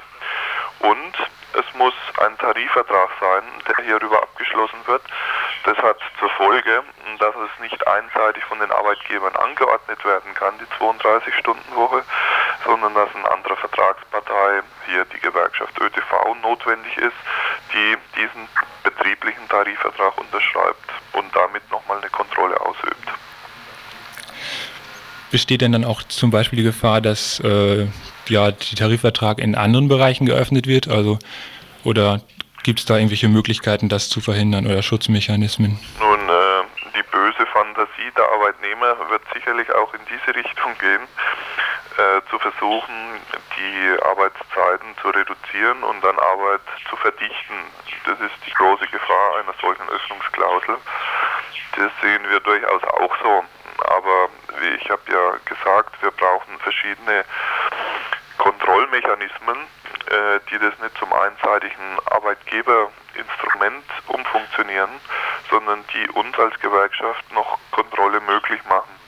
Und 0.80 1.18
es 1.54 1.66
muss 1.76 1.94
ein 2.20 2.38
Tarifvertrag 2.38 3.10
sein, 3.20 3.44
der 3.68 3.86
hierüber 3.86 4.22
abgeschlossen 4.22 4.80
wird. 4.86 5.04
Das 5.66 5.78
hat 5.78 6.00
zur 6.20 6.30
Folge, 6.32 6.84
dass 7.20 7.36
es 7.36 7.60
nicht 7.62 7.88
einseitig 7.88 8.44
von 8.46 8.60
den 8.60 8.72
Arbeitgebern 8.72 9.36
angeordnet 9.36 10.04
werden 10.04 10.34
kann, 10.34 10.56
die 10.60 10.84
32-Stunden-Woche, 10.84 12.04
sondern 12.66 12.94
dass 12.94 13.16
eine 13.16 13.32
andere 13.32 13.56
Vertragspartei, 14.24 14.62
hier 14.88 15.06
die 15.14 15.20
Gewerkschaft 15.20 15.80
ÖTV, 15.80 16.36
notwendig 16.42 16.98
ist, 16.98 17.14
die 17.74 18.20
diesen 18.20 18.48
betrieblichen 18.84 19.48
Tarifvertrag 19.50 20.18
unterschreibt 20.18 20.90
und 21.14 21.26
damit 21.36 21.70
nochmal 21.72 22.00
eine 22.00 22.10
Kontrolle 22.10 22.60
ausübt. 22.62 23.08
Besteht 25.32 25.62
denn 25.62 25.72
dann 25.72 25.86
auch 25.86 26.04
zum 26.04 26.30
Beispiel 26.32 26.58
die 26.58 26.64
Gefahr, 26.64 27.02
dass 27.02 27.40
äh, 27.40 27.88
ja, 28.28 28.52
der 28.52 28.78
Tarifvertrag 28.78 29.40
in 29.40 29.56
anderen 29.56 29.88
Bereichen 29.88 30.26
geöffnet 30.26 30.68
wird? 30.68 30.88
Also, 30.88 31.18
oder 31.84 32.22
gibt 32.64 32.80
es 32.80 32.86
da 32.86 32.98
irgendwelche 32.98 33.30
Möglichkeiten, 33.30 33.90
das 33.90 34.10
zu 34.10 34.22
verhindern 34.22 34.68
oder 34.68 34.84
Schutzmechanismen? 34.84 35.80
Nun, 36.00 36.30
äh, 36.30 36.64
die 36.96 37.04
böse 37.12 37.46
Fantasie 37.52 38.12
der 38.16 38.26
Arbeitnehmer 38.26 39.10
wird 39.10 39.24
sicherlich 39.34 39.72
auch 39.74 39.92
in 39.96 40.02
diese 40.06 40.36
Richtung 40.36 40.78
gehen, 40.78 41.02
äh, 41.98 42.22
zu 42.30 42.40
versuchen, 42.40 43.22
die 43.58 44.02
Arbeitszeiten 44.04 44.96
zu 45.02 45.10
reduzieren 45.10 45.84
und 45.84 46.04
dann 46.04 46.18
Arbeit 46.18 46.62
zu 46.90 46.96
verdichten. 46.96 47.56
Das 48.06 48.20
ist 48.20 48.36
die 48.46 48.54
große 48.54 48.88
Gefahr 48.88 49.38
einer 49.38 49.54
solchen 49.62 49.88
Öffnungsklausel. 49.90 50.78
Das 51.76 51.92
sehen 52.02 52.30
wir 52.30 52.40
durchaus 52.40 52.84
auch 52.84 53.16
so. 53.22 53.44
Aber 53.86 54.30
wie 54.60 54.76
ich 54.76 54.90
habe 54.90 55.02
ja 55.12 55.38
gesagt, 55.46 56.02
wir 56.02 56.12
brauchen 56.12 56.58
verschiedene 56.60 57.26
Kontrollmechanismen, 58.38 59.58
äh, 60.08 60.40
die 60.50 60.60
das 60.60 60.78
nicht 60.80 60.98
zum 60.98 61.14
einseitigen 61.14 61.98
Arbeitgeberinstrument 62.06 63.86
umfunktionieren, 64.08 65.00
sondern 65.50 65.84
die 65.94 66.10
uns 66.10 66.38
als 66.40 66.60
Gewerkschaft 66.60 67.32
noch 67.34 67.60
Kontrolle 67.72 68.20
möglich 68.22 68.60
machen. 68.68 69.03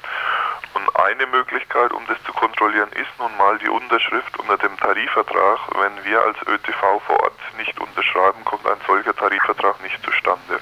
Und 0.76 0.96
eine 0.98 1.26
Möglichkeit, 1.28 1.94
um 1.94 2.04
das 2.08 2.18
zu 2.26 2.34
kontrollieren, 2.34 2.90
ist 2.92 3.08
nun 3.18 3.32
mal 3.38 3.58
die 3.60 3.70
Unterschrift 3.70 4.38
unter 4.38 4.58
dem 4.58 4.78
Tarifvertrag. 4.78 5.60
Wenn 5.72 6.04
wir 6.04 6.20
als 6.22 6.38
ÖTV 6.46 7.02
vor 7.08 7.20
Ort 7.24 7.40
nicht 7.58 7.80
unterschreiben, 7.80 8.44
kommt 8.44 8.66
ein 8.68 8.78
solcher 8.86 9.16
Tarifvertrag 9.16 9.82
nicht 9.82 9.98
zustande. 10.04 10.60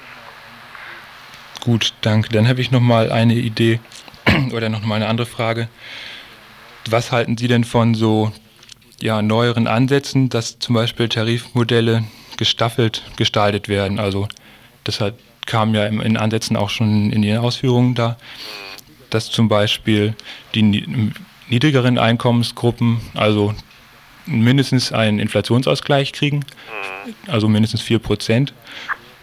Gut, 1.64 1.94
danke. 2.02 2.28
Dann 2.28 2.46
habe 2.46 2.60
ich 2.60 2.70
noch 2.70 2.80
mal 2.80 3.10
eine 3.10 3.34
Idee 3.34 3.80
oder 4.52 4.68
noch 4.68 4.82
mal 4.82 4.96
eine 4.96 5.08
andere 5.08 5.26
Frage. 5.26 5.68
Was 6.88 7.10
halten 7.10 7.36
Sie 7.36 7.48
denn 7.48 7.64
von 7.64 7.94
so 7.94 8.30
ja, 9.00 9.20
neueren 9.20 9.66
Ansätzen, 9.66 10.28
dass 10.28 10.60
zum 10.60 10.76
Beispiel 10.76 11.08
Tarifmodelle 11.08 12.04
gestaffelt 12.36 13.02
gestaltet 13.16 13.68
werden? 13.68 13.98
Also 13.98 14.28
das 14.84 15.00
hat, 15.00 15.14
kam 15.46 15.74
ja 15.74 15.86
in 15.86 16.16
Ansätzen 16.16 16.56
auch 16.56 16.70
schon 16.70 17.10
in 17.10 17.22
Ihren 17.24 17.42
Ausführungen 17.42 17.94
da, 17.96 18.16
dass 19.10 19.30
zum 19.30 19.48
Beispiel 19.48 20.14
die 20.54 21.12
niedrigeren 21.48 21.98
Einkommensgruppen, 21.98 23.00
also 23.14 23.54
mindestens 24.26 24.92
einen 24.92 25.18
Inflationsausgleich 25.18 26.12
kriegen, 26.12 26.44
also 27.26 27.48
mindestens 27.48 27.82
4 27.82 27.98
Prozent 27.98 28.54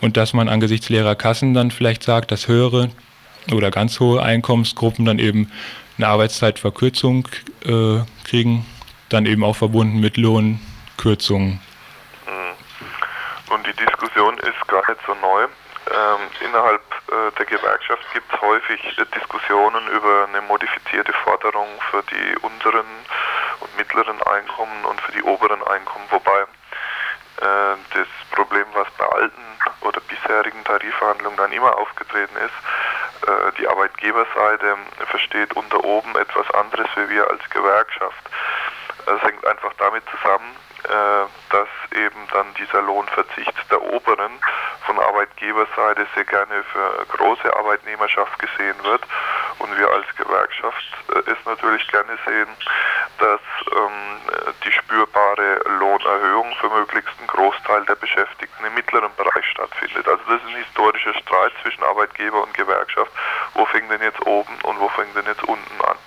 und 0.02 0.18
dass 0.18 0.34
man 0.34 0.50
angesichts 0.50 0.90
leerer 0.90 1.16
Kassen 1.16 1.54
dann 1.54 1.72
vielleicht 1.72 2.04
sagt, 2.04 2.32
dass 2.32 2.48
höhere 2.48 2.90
oder 3.52 3.72
ganz 3.72 4.00
hohe 4.00 4.22
Einkommensgruppen 4.22 5.06
dann 5.06 5.20
eben 5.20 5.52
eine 5.98 6.08
Arbeitszeitverkürzung 6.08 7.28
äh, 7.66 8.00
kriegen, 8.24 8.66
dann 9.10 9.26
eben 9.26 9.44
auch 9.44 9.56
verbunden 9.56 10.00
mit 10.00 10.18
Lohnkürzungen. 10.18 11.60
Und 13.50 13.68
die 13.68 13.86
Diskussion 13.86 14.38
ist 14.38 14.68
gar 14.68 14.88
nicht 14.90 15.02
so 15.06 15.14
neu. 15.16 15.48
Ähm, 15.90 16.20
innerhalb 16.46 16.82
äh, 17.10 17.32
der 17.38 17.46
Gewerkschaft 17.46 18.04
gibt 18.14 18.32
es 18.32 18.40
häufig 18.40 18.98
äh, 19.00 19.06
Diskussionen 19.16 19.88
über 19.88 20.28
eine 20.28 20.42
modifizierte 20.42 21.12
Forderung 21.24 21.68
für 21.90 22.04
die 22.04 22.38
unteren 22.38 22.86
und 23.60 23.78
mittleren 23.78 24.22
Einkommen 24.22 24.86
und 24.86 25.02
für 25.02 25.12
die 25.12 25.24
oberen 25.24 25.62
Einkommen, 25.64 26.06
wobei 26.12 26.42
äh, 26.42 27.76
das 27.94 28.08
Problem, 28.32 28.66
was 28.74 28.88
bei 28.98 29.06
alten 29.06 29.42
oder 29.82 30.00
bisherigen 30.02 30.64
Tarifverhandlungen 30.64 31.38
dann 31.38 31.52
immer 31.52 31.76
aufgetreten 31.78 32.38
ist, 32.38 32.54
die 33.60 33.68
Arbeitgeberseite 33.68 34.78
versteht 35.06 35.54
unter 35.54 35.84
oben 35.84 36.16
etwas 36.18 36.50
anderes 36.56 36.88
wie 36.96 37.10
wir 37.10 37.30
als 37.30 37.48
Gewerkschaft. 37.52 38.18
Es 39.06 39.22
hängt 39.22 39.46
einfach 39.46 39.74
damit 39.78 40.04
zusammen, 40.10 40.56
dass 40.84 41.68
eben 41.96 42.28
dann 42.32 42.54
dieser 42.56 42.82
Lohnverzicht 42.82 43.54
der 43.70 43.82
Oberen 43.82 44.32
von 44.86 45.00
Arbeitgeberseite 45.00 46.08
sehr 46.16 46.26
gerne 46.26 46.64
für 46.72 47.06
große 47.18 47.56
Arbeitnehmerschaft 47.56 48.38
gesehen 48.40 48.76
wird 48.84 49.02
und 49.60 49.78
wir 49.78 49.90
als 49.90 50.06
Gewerkschaft 50.16 50.84
äh, 51.10 51.32
es 51.32 51.38
natürlich 51.46 51.88
gerne 51.90 52.18
sehen, 52.26 52.48
dass 53.20 53.42
ähm, 53.76 54.52
die 54.66 54.72
spürbare 54.72 55.62
Lohnerhöhung 55.80 56.54
für 56.60 56.70
möglichst 56.70 57.14
einen 57.20 57.28
Großteil 57.28 57.86
der 57.86 57.96
Beschäftigten 57.96 58.66
im 58.66 58.74
mittleren 58.74 59.14
Bereich 59.16 59.46
stattfindet. 59.46 60.08
Also 60.08 60.24
das 60.28 60.42
ist 60.42 60.48
ein 60.48 60.56
historischer 60.56 61.14
Streit 61.14 61.52
zwischen 61.62 61.84
Arbeitgeber 61.84 62.42
und 62.42 62.54
Gewerkschaft. 62.54 63.12
Wo 63.54 63.66
fängt 63.66 63.92
denn 63.92 64.02
jetzt 64.02 64.26
oben 64.26 64.54
und 64.64 64.80
wo 64.80 64.90
fängt 64.90 65.16
denn 65.16 65.26
jetzt 65.26 65.44
unten 65.44 65.82
an? 65.82 65.98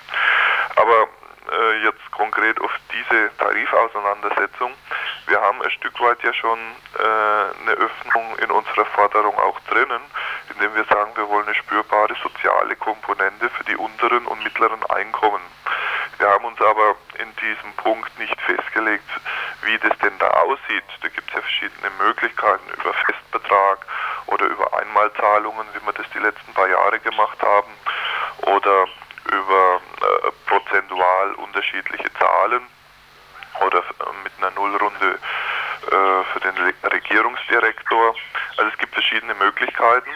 Aber 0.77 1.09
äh, 1.51 1.85
jetzt 1.85 2.11
konkret 2.11 2.61
auf 2.61 2.73
diese 2.93 3.31
Tarifauseinandersetzung. 3.39 4.73
Wir 5.27 5.41
haben 5.41 5.63
ein 5.63 5.71
Stück 5.71 5.99
weit 6.01 6.23
ja 6.23 6.33
schon 6.33 6.59
äh, 6.59 7.63
eine 7.63 7.73
Öffnung 7.73 8.39
in 8.39 8.51
unserer 8.51 8.85
Forderung 8.87 9.37
auch 9.39 9.59
drinnen, 9.69 10.03
indem 10.53 10.75
wir 10.75 10.85
sagen, 10.85 11.13
wir 11.17 11.29
wollen 11.29 11.47
eine 11.47 11.55
spürbare 11.55 12.15
soziale 12.23 12.77
Komponente 12.77 13.49
für 13.51 13.65
die 13.65 13.77
unteren 13.77 14.27
und 14.27 14.43
mittleren 14.45 14.85
Einkommen. 14.87 15.43
Wir 16.19 16.29
haben 16.29 16.45
uns 16.45 16.61
aber 16.61 16.97
in 17.19 17.35
diesem 17.37 17.73
Punkt 17.77 18.19
nicht 18.19 18.41
festgelegt, 18.43 19.09
wie 19.63 19.79
das 19.79 19.99
denn 19.99 20.17
da 20.19 20.29
aussieht. 20.29 20.85
Da 21.03 21.09
gibt 21.09 21.29
es 21.29 21.35
ja 21.35 21.41
verschiedene 21.41 21.91
Möglichkeiten 21.99 22.71
über 22.79 22.95
Festbetrag 22.95 23.85
oder 24.27 24.47
über 24.47 24.79
Einmalzahlungen, 24.79 25.67
wie 25.75 25.85
wir 25.85 25.93
das 25.93 26.07
die 26.15 26.21
letzten 26.21 26.53
paar 26.55 26.69
Jahre 26.69 27.01
gemacht 27.01 27.43
haben, 27.43 27.73
oder 28.47 28.87
über 29.33 29.81
äh, 30.01 30.31
prozentual 30.47 31.35
unterschiedliche 31.35 32.13
Zahlen 32.15 32.63
oder 33.61 33.79
äh, 33.79 34.13
mit 34.23 34.33
einer 34.39 34.51
Nullrunde 34.53 35.19
äh, 35.87 36.25
für 36.33 36.41
den 36.41 36.57
Re 36.57 36.75
Regierungsdirektor. 36.91 38.15
Also 38.57 38.71
es 38.71 38.79
gibt 38.79 38.93
verschiedene 38.93 39.35
Möglichkeiten. 39.35 40.11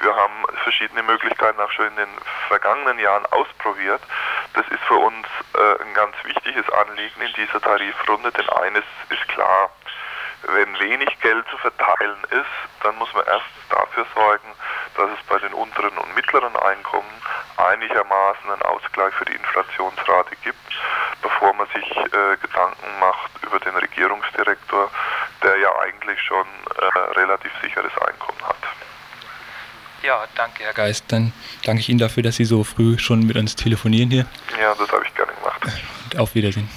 Wir 0.00 0.14
haben 0.14 0.44
verschiedene 0.62 1.02
Möglichkeiten 1.02 1.60
auch 1.60 1.70
schon 1.72 1.86
in 1.86 1.96
den 1.96 2.08
vergangenen 2.48 2.98
Jahren 2.98 3.24
ausprobiert. 3.26 4.00
Das 4.54 4.66
ist 4.68 4.82
für 4.84 4.96
uns 4.96 5.26
äh, 5.54 5.82
ein 5.82 5.94
ganz 5.94 6.14
wichtiges 6.24 6.68
Anliegen 6.70 7.20
in 7.20 7.32
dieser 7.32 7.60
Tarifrunde, 7.60 8.30
denn 8.32 8.48
eines 8.50 8.84
ist 9.08 9.28
klar, 9.28 9.70
wenn 10.48 10.78
wenig 10.78 11.18
Geld 11.20 11.46
zu 11.48 11.58
verteilen 11.58 12.22
ist, 12.30 12.82
dann 12.82 12.96
muss 12.96 13.12
man 13.14 13.26
erst 13.26 13.46
dafür 13.70 14.06
sorgen, 14.14 14.48
dass 14.96 15.10
es 15.10 15.26
bei 15.26 15.38
den 15.38 15.52
unteren 15.54 15.96
und 15.98 16.14
mittleren 16.14 16.54
Einkommen 16.56 17.10
einigermaßen 17.56 18.50
einen 18.50 18.62
Ausgleich 18.62 19.14
für 19.14 19.24
die 19.24 19.34
Inflationsrate 19.34 20.36
gibt, 20.36 20.58
bevor 21.22 21.52
man 21.54 21.66
sich 21.68 21.96
äh, 21.96 22.36
Gedanken 22.40 22.98
macht 23.00 23.30
über 23.42 23.58
den 23.60 23.76
Regierungsdirektor, 23.76 24.90
der 25.42 25.58
ja 25.58 25.78
eigentlich 25.80 26.20
schon 26.22 26.46
äh, 26.46 26.98
relativ 27.18 27.52
sicheres 27.62 27.96
Einkommen 27.98 28.42
hat. 28.46 28.56
Ja, 30.02 30.24
Geist. 30.86 31.04
Dann 31.08 31.32
danke 31.64 31.80
ich 31.80 31.88
Ihnen 31.88 31.98
dafür, 31.98 32.22
dass 32.22 32.36
Sie 32.36 32.44
so 32.44 32.62
früh 32.62 32.98
schon 32.98 33.26
mit 33.26 33.36
uns 33.36 33.56
telefonieren 33.56 34.10
hier. 34.10 34.26
Ja, 34.60 34.74
das 34.78 34.88
habe 34.90 35.04
ich 35.06 35.14
gerne 35.14 35.32
gemacht. 35.32 35.60
Und 36.04 36.18
auf 36.18 36.34
Wiedersehen. 36.34 36.68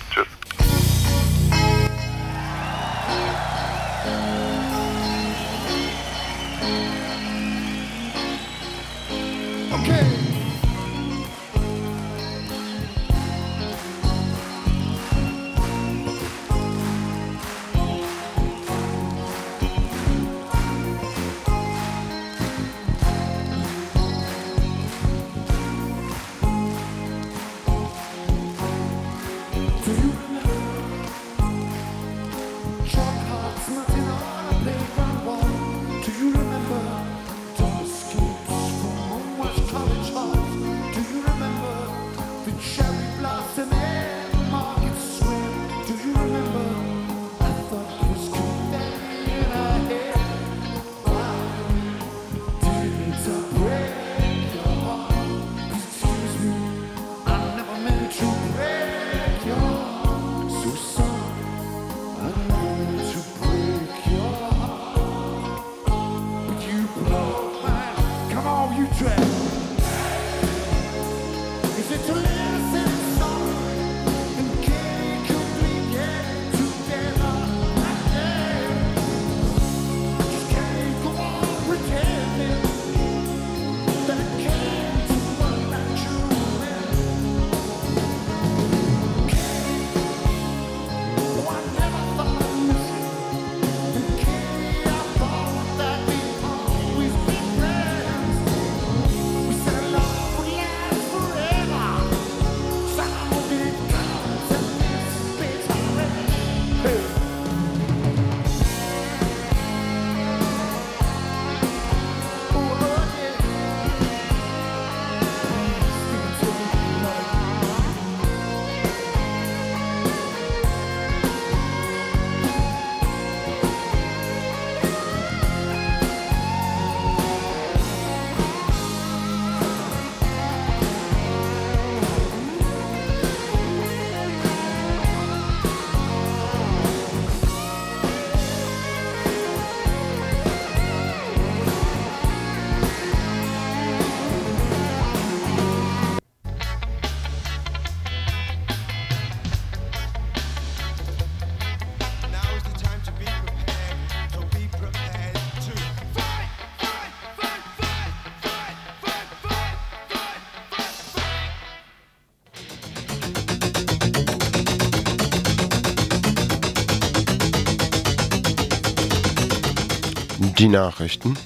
Die 170.41 170.69
Nachrichten. 170.69 171.37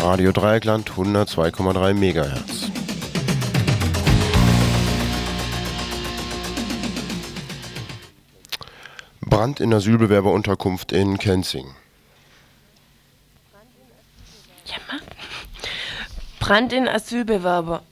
Radio 0.00 0.32
Dreieckland 0.32 0.92
102,3 0.92 1.92
Megahertz. 1.92 2.70
Brand 9.20 9.60
in 9.60 9.74
Asylbewerberunterkunft 9.74 10.92
in 10.92 11.18
Kenzing. 11.18 11.66
Brand 16.40 16.72
in 16.72 16.88
Asylbewerber. 16.88 17.82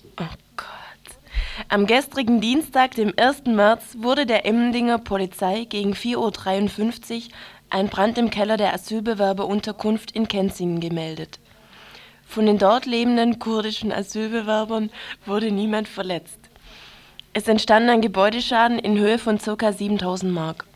Am 1.74 1.88
gestrigen 1.88 2.40
Dienstag, 2.40 2.92
dem 2.92 3.12
1. 3.16 3.46
März, 3.46 3.96
wurde 3.98 4.26
der 4.26 4.46
Emmendinger 4.46 4.98
Polizei 4.98 5.64
gegen 5.64 5.94
4.53 5.94 7.16
Uhr 7.16 7.22
ein 7.68 7.88
Brand 7.88 8.16
im 8.16 8.30
Keller 8.30 8.56
der 8.56 8.72
Asylbewerberunterkunft 8.74 10.12
in 10.12 10.28
Kenzingen 10.28 10.78
gemeldet. 10.78 11.40
Von 12.28 12.46
den 12.46 12.58
dort 12.58 12.86
lebenden 12.86 13.40
kurdischen 13.40 13.90
Asylbewerbern 13.90 14.90
wurde 15.26 15.50
niemand 15.50 15.88
verletzt. 15.88 16.38
Es 17.32 17.48
entstand 17.48 17.90
ein 17.90 18.02
Gebäudeschaden 18.02 18.78
in 18.78 18.96
Höhe 18.96 19.18
von 19.18 19.38
ca. 19.38 19.72
7000 19.72 20.32
Mark. 20.32 20.66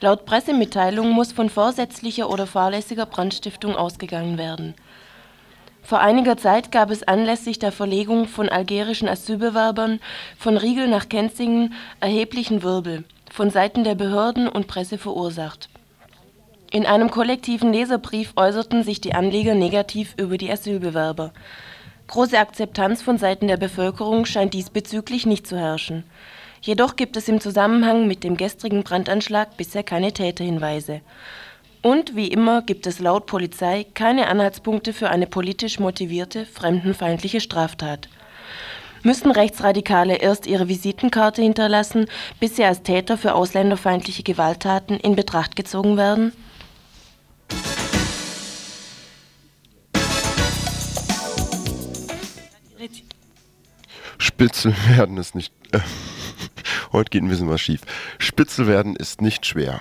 Laut 0.00 0.26
Pressemitteilung 0.26 1.12
muss 1.12 1.32
von 1.32 1.48
vorsätzlicher 1.48 2.28
oder 2.28 2.46
fahrlässiger 2.46 3.06
Brandstiftung 3.06 3.74
ausgegangen 3.74 4.36
werden. 4.36 4.74
Vor 5.82 5.98
einiger 5.98 6.36
Zeit 6.36 6.70
gab 6.70 6.90
es 6.90 7.02
anlässlich 7.02 7.58
der 7.58 7.72
Verlegung 7.72 8.28
von 8.28 8.48
algerischen 8.48 9.08
Asylbewerbern 9.08 10.00
von 10.38 10.56
Riegel 10.56 10.86
nach 10.88 11.08
Kenzingen 11.08 11.74
erheblichen 12.00 12.62
Wirbel, 12.62 13.04
von 13.30 13.50
Seiten 13.50 13.82
der 13.82 13.96
Behörden 13.96 14.48
und 14.48 14.68
Presse 14.68 14.96
verursacht. 14.96 15.68
In 16.70 16.86
einem 16.86 17.10
kollektiven 17.10 17.72
Leserbrief 17.72 18.32
äußerten 18.36 18.84
sich 18.84 19.00
die 19.00 19.14
Anleger 19.14 19.54
negativ 19.54 20.14
über 20.16 20.38
die 20.38 20.50
Asylbewerber. 20.50 21.32
Große 22.06 22.38
Akzeptanz 22.38 23.02
von 23.02 23.18
Seiten 23.18 23.48
der 23.48 23.56
Bevölkerung 23.56 24.24
scheint 24.24 24.54
diesbezüglich 24.54 25.26
nicht 25.26 25.46
zu 25.46 25.58
herrschen. 25.58 26.04
Jedoch 26.62 26.94
gibt 26.94 27.16
es 27.16 27.28
im 27.28 27.40
Zusammenhang 27.40 28.06
mit 28.06 28.22
dem 28.22 28.36
gestrigen 28.36 28.84
Brandanschlag 28.84 29.56
bisher 29.56 29.82
keine 29.82 30.12
Täterhinweise. 30.12 31.00
Und 31.82 32.14
wie 32.14 32.28
immer 32.28 32.62
gibt 32.62 32.86
es 32.86 33.00
laut 33.00 33.26
Polizei 33.26 33.84
keine 33.92 34.28
Anhaltspunkte 34.28 34.92
für 34.92 35.10
eine 35.10 35.26
politisch 35.26 35.80
motivierte 35.80 36.46
fremdenfeindliche 36.46 37.40
Straftat. 37.40 38.08
Müssen 39.02 39.32
Rechtsradikale 39.32 40.14
erst 40.14 40.46
ihre 40.46 40.68
Visitenkarte 40.68 41.42
hinterlassen, 41.42 42.06
bis 42.38 42.54
sie 42.54 42.64
als 42.64 42.84
Täter 42.84 43.18
für 43.18 43.34
ausländerfeindliche 43.34 44.22
Gewalttaten 44.22 44.96
in 45.00 45.16
Betracht 45.16 45.56
gezogen 45.56 45.96
werden? 45.96 46.32
Spitzel 54.18 54.72
werden 54.88 55.16
ist 55.16 55.34
nicht. 55.34 55.52
Äh, 55.72 55.80
heute 56.92 57.10
geht 57.10 57.24
ein 57.24 57.28
bisschen 57.28 57.50
was 57.50 57.60
schief. 57.60 57.80
Spitzel 58.18 58.68
werden 58.68 58.94
ist 58.94 59.20
nicht 59.20 59.46
schwer. 59.46 59.80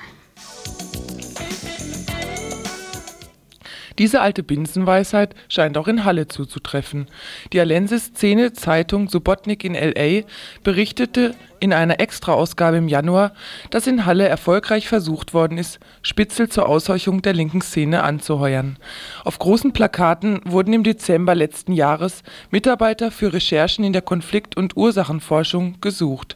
Diese 4.02 4.22
alte 4.22 4.42
Binsenweisheit 4.42 5.36
scheint 5.48 5.78
auch 5.78 5.88
in 5.88 6.06
Halle 6.06 6.28
zuzutreffen. 6.28 7.06
Die 7.54 7.60
Alensis-Szene-Zeitung 7.60 9.10
Subotnik 9.10 9.64
in 9.64 9.76
L.A. 9.76 10.26
berichtete 10.64 11.36
in 11.62 11.74
einer 11.74 12.00
Extraausgabe 12.00 12.78
im 12.78 12.88
Januar, 12.88 13.34
dass 13.70 13.86
in 13.86 14.06
Halle 14.08 14.28
erfolgreich 14.28 14.88
versucht 14.88 15.36
worden 15.36 15.60
ist, 15.60 15.80
Spitzel 16.02 16.50
zur 16.50 16.68
Ausheuchung 16.68 17.22
der 17.22 17.34
linken 17.34 17.62
Szene 17.62 18.04
anzuheuern. 18.04 18.78
Auf 19.24 19.38
großen 19.38 19.72
Plakaten 19.72 20.42
wurden 20.44 20.74
im 20.74 20.84
Dezember 20.84 21.36
letzten 21.36 21.74
Jahres 21.74 22.24
Mitarbeiter 22.50 23.12
für 23.12 23.32
Recherchen 23.32 23.86
in 23.86 23.94
der 23.94 24.02
Konflikt- 24.02 24.58
und 24.58 24.76
Ursachenforschung 24.76 25.76
gesucht. 25.82 26.36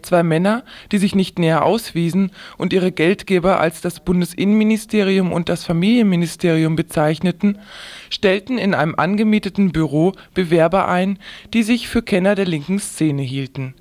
Zwei 0.00 0.22
Männer, 0.22 0.64
die 0.90 0.98
sich 0.98 1.14
nicht 1.14 1.38
näher 1.38 1.66
auswiesen 1.66 2.30
und 2.56 2.72
ihre 2.72 2.92
Geldgeber 2.92 3.60
als 3.60 3.82
das 3.82 4.00
Bundesinnenministerium 4.00 5.32
und 5.32 5.50
das 5.50 5.64
Familienministerium 5.64 6.76
bezeichneten, 6.76 7.58
stellten 8.08 8.56
in 8.56 8.74
einem 8.74 8.94
angemieteten 8.94 9.70
Büro 9.70 10.14
Bewerber 10.32 10.88
ein, 10.88 11.18
die 11.52 11.62
sich 11.62 11.88
für 11.88 12.00
Kenner 12.00 12.34
der 12.34 12.46
linken 12.46 12.78
Szene 12.78 13.20
hielten 13.20 13.74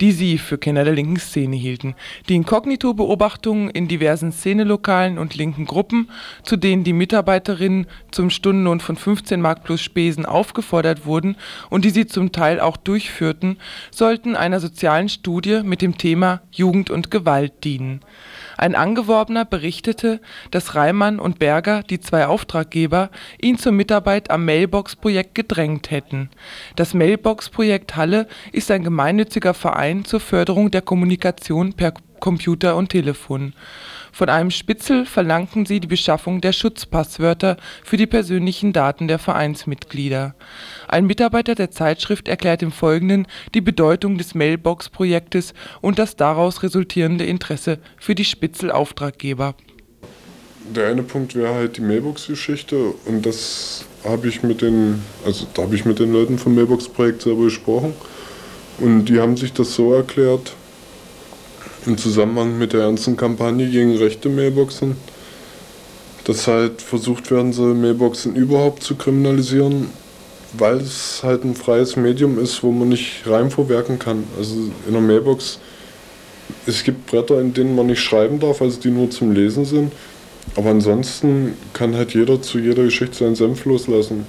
die 0.00 0.12
sie 0.12 0.38
für 0.38 0.58
Kenner 0.58 0.84
der 0.84 0.94
linken 0.94 1.18
Szene 1.18 1.56
hielten. 1.56 1.94
Die 2.28 2.34
Inkognito-Beobachtungen 2.34 3.70
in 3.70 3.88
diversen 3.88 4.32
Szenelokalen 4.32 5.18
und 5.18 5.34
linken 5.34 5.66
Gruppen, 5.66 6.10
zu 6.42 6.56
denen 6.56 6.84
die 6.84 6.92
Mitarbeiterinnen 6.92 7.86
zum 8.10 8.30
Stundenlohn 8.30 8.80
von 8.80 8.96
15 8.96 9.40
Mark 9.40 9.64
plus 9.64 9.82
Spesen 9.82 10.24
aufgefordert 10.24 11.04
wurden 11.04 11.36
und 11.68 11.84
die 11.84 11.90
sie 11.90 12.06
zum 12.06 12.32
Teil 12.32 12.60
auch 12.60 12.76
durchführten, 12.76 13.58
sollten 13.90 14.36
einer 14.36 14.60
sozialen 14.60 15.08
Studie 15.08 15.60
mit 15.62 15.82
dem 15.82 15.98
Thema 15.98 16.40
Jugend 16.50 16.90
und 16.90 17.10
Gewalt 17.10 17.64
dienen. 17.64 18.00
Ein 18.56 18.74
Angeworbener 18.74 19.46
berichtete, 19.46 20.20
dass 20.50 20.74
Reimann 20.74 21.18
und 21.18 21.38
Berger, 21.38 21.82
die 21.82 21.98
zwei 21.98 22.26
Auftraggeber, 22.26 23.10
ihn 23.40 23.56
zur 23.56 23.72
Mitarbeit 23.72 24.30
am 24.30 24.44
Mailbox-Projekt 24.44 25.34
gedrängt 25.34 25.90
hätten. 25.90 26.28
Das 26.76 26.92
Mailbox-Projekt 26.92 27.96
Halle 27.96 28.28
ist 28.52 28.70
ein 28.70 28.84
gemeinnütziger 28.84 29.54
Verein 29.54 29.89
zur 30.04 30.20
Förderung 30.20 30.70
der 30.70 30.82
Kommunikation 30.82 31.72
per 31.72 31.92
Computer 32.20 32.76
und 32.76 32.90
Telefon. 32.90 33.54
Von 34.12 34.28
einem 34.28 34.50
Spitzel 34.50 35.06
verlangten 35.06 35.66
sie 35.66 35.80
die 35.80 35.86
Beschaffung 35.86 36.40
der 36.40 36.52
Schutzpasswörter 36.52 37.56
für 37.84 37.96
die 37.96 38.06
persönlichen 38.06 38.72
Daten 38.72 39.08
der 39.08 39.18
Vereinsmitglieder. 39.18 40.34
Ein 40.88 41.06
Mitarbeiter 41.06 41.54
der 41.54 41.70
Zeitschrift 41.70 42.28
erklärt 42.28 42.62
im 42.62 42.72
Folgenden 42.72 43.26
die 43.54 43.60
Bedeutung 43.60 44.18
des 44.18 44.34
Mailbox-Projektes 44.34 45.54
und 45.80 45.98
das 45.98 46.16
daraus 46.16 46.62
resultierende 46.62 47.24
Interesse 47.24 47.78
für 47.98 48.14
die 48.14 48.24
Spitzel-Auftraggeber. 48.24 49.54
Der 50.74 50.88
eine 50.88 51.02
Punkt 51.02 51.34
wäre 51.34 51.54
halt 51.54 51.78
die 51.78 51.80
Mailbox-Geschichte 51.80 52.76
und 53.06 53.26
das 53.26 53.84
habe 54.04 54.28
ich 54.28 54.42
mit 54.42 54.62
den, 54.62 55.02
also 55.24 55.46
da 55.54 55.62
habe 55.62 55.74
ich 55.74 55.84
mit 55.84 55.98
den 55.98 56.12
Leuten 56.12 56.38
vom 56.38 56.54
Mailbox-Projekt 56.54 57.22
selber 57.22 57.44
gesprochen 57.44 57.94
und 58.80 59.06
die 59.06 59.20
haben 59.20 59.36
sich 59.36 59.52
das 59.52 59.74
so 59.74 59.92
erklärt, 59.94 60.52
im 61.86 61.96
Zusammenhang 61.96 62.58
mit 62.58 62.72
der 62.72 62.82
ernsten 62.82 63.16
Kampagne 63.16 63.68
gegen 63.68 63.96
rechte 63.96 64.28
Mailboxen, 64.28 64.96
dass 66.24 66.46
halt 66.46 66.82
versucht 66.82 67.30
werden 67.30 67.52
soll, 67.52 67.74
Mailboxen 67.74 68.34
überhaupt 68.34 68.82
zu 68.82 68.96
kriminalisieren, 68.96 69.88
weil 70.52 70.78
es 70.78 71.20
halt 71.22 71.44
ein 71.44 71.54
freies 71.54 71.96
Medium 71.96 72.38
ist, 72.38 72.62
wo 72.62 72.72
man 72.72 72.88
nicht 72.88 73.26
Reim 73.26 73.50
vorwerken 73.50 73.98
kann. 73.98 74.24
Also 74.36 74.56
in 74.56 74.94
einer 74.94 75.00
Mailbox, 75.00 75.58
es 76.66 76.82
gibt 76.82 77.06
Bretter, 77.06 77.40
in 77.40 77.54
denen 77.54 77.76
man 77.76 77.86
nicht 77.86 78.00
schreiben 78.00 78.40
darf, 78.40 78.60
also 78.60 78.80
die 78.80 78.90
nur 78.90 79.10
zum 79.10 79.32
Lesen 79.32 79.64
sind. 79.64 79.92
Aber 80.56 80.70
ansonsten 80.70 81.54
kann 81.72 81.94
halt 81.94 82.14
jeder 82.14 82.42
zu 82.42 82.58
jeder 82.58 82.82
Geschichte 82.82 83.18
seinen 83.18 83.36
Senf 83.36 83.64
loslassen. 83.64 84.26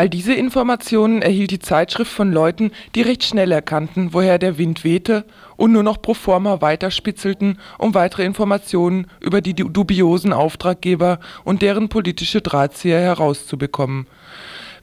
All 0.00 0.08
diese 0.08 0.32
Informationen 0.32 1.20
erhielt 1.20 1.50
die 1.50 1.58
Zeitschrift 1.58 2.10
von 2.10 2.32
Leuten, 2.32 2.70
die 2.94 3.02
recht 3.02 3.22
schnell 3.22 3.52
erkannten, 3.52 4.14
woher 4.14 4.38
der 4.38 4.56
Wind 4.56 4.82
wehte 4.82 5.26
und 5.58 5.72
nur 5.72 5.82
noch 5.82 6.00
pro 6.00 6.14
forma 6.14 6.62
weiterspitzelten, 6.62 7.58
um 7.76 7.92
weitere 7.92 8.24
Informationen 8.24 9.08
über 9.20 9.42
die 9.42 9.52
dubiosen 9.52 10.32
Auftraggeber 10.32 11.20
und 11.44 11.60
deren 11.60 11.90
politische 11.90 12.40
Drahtzieher 12.40 12.98
herauszubekommen. 12.98 14.06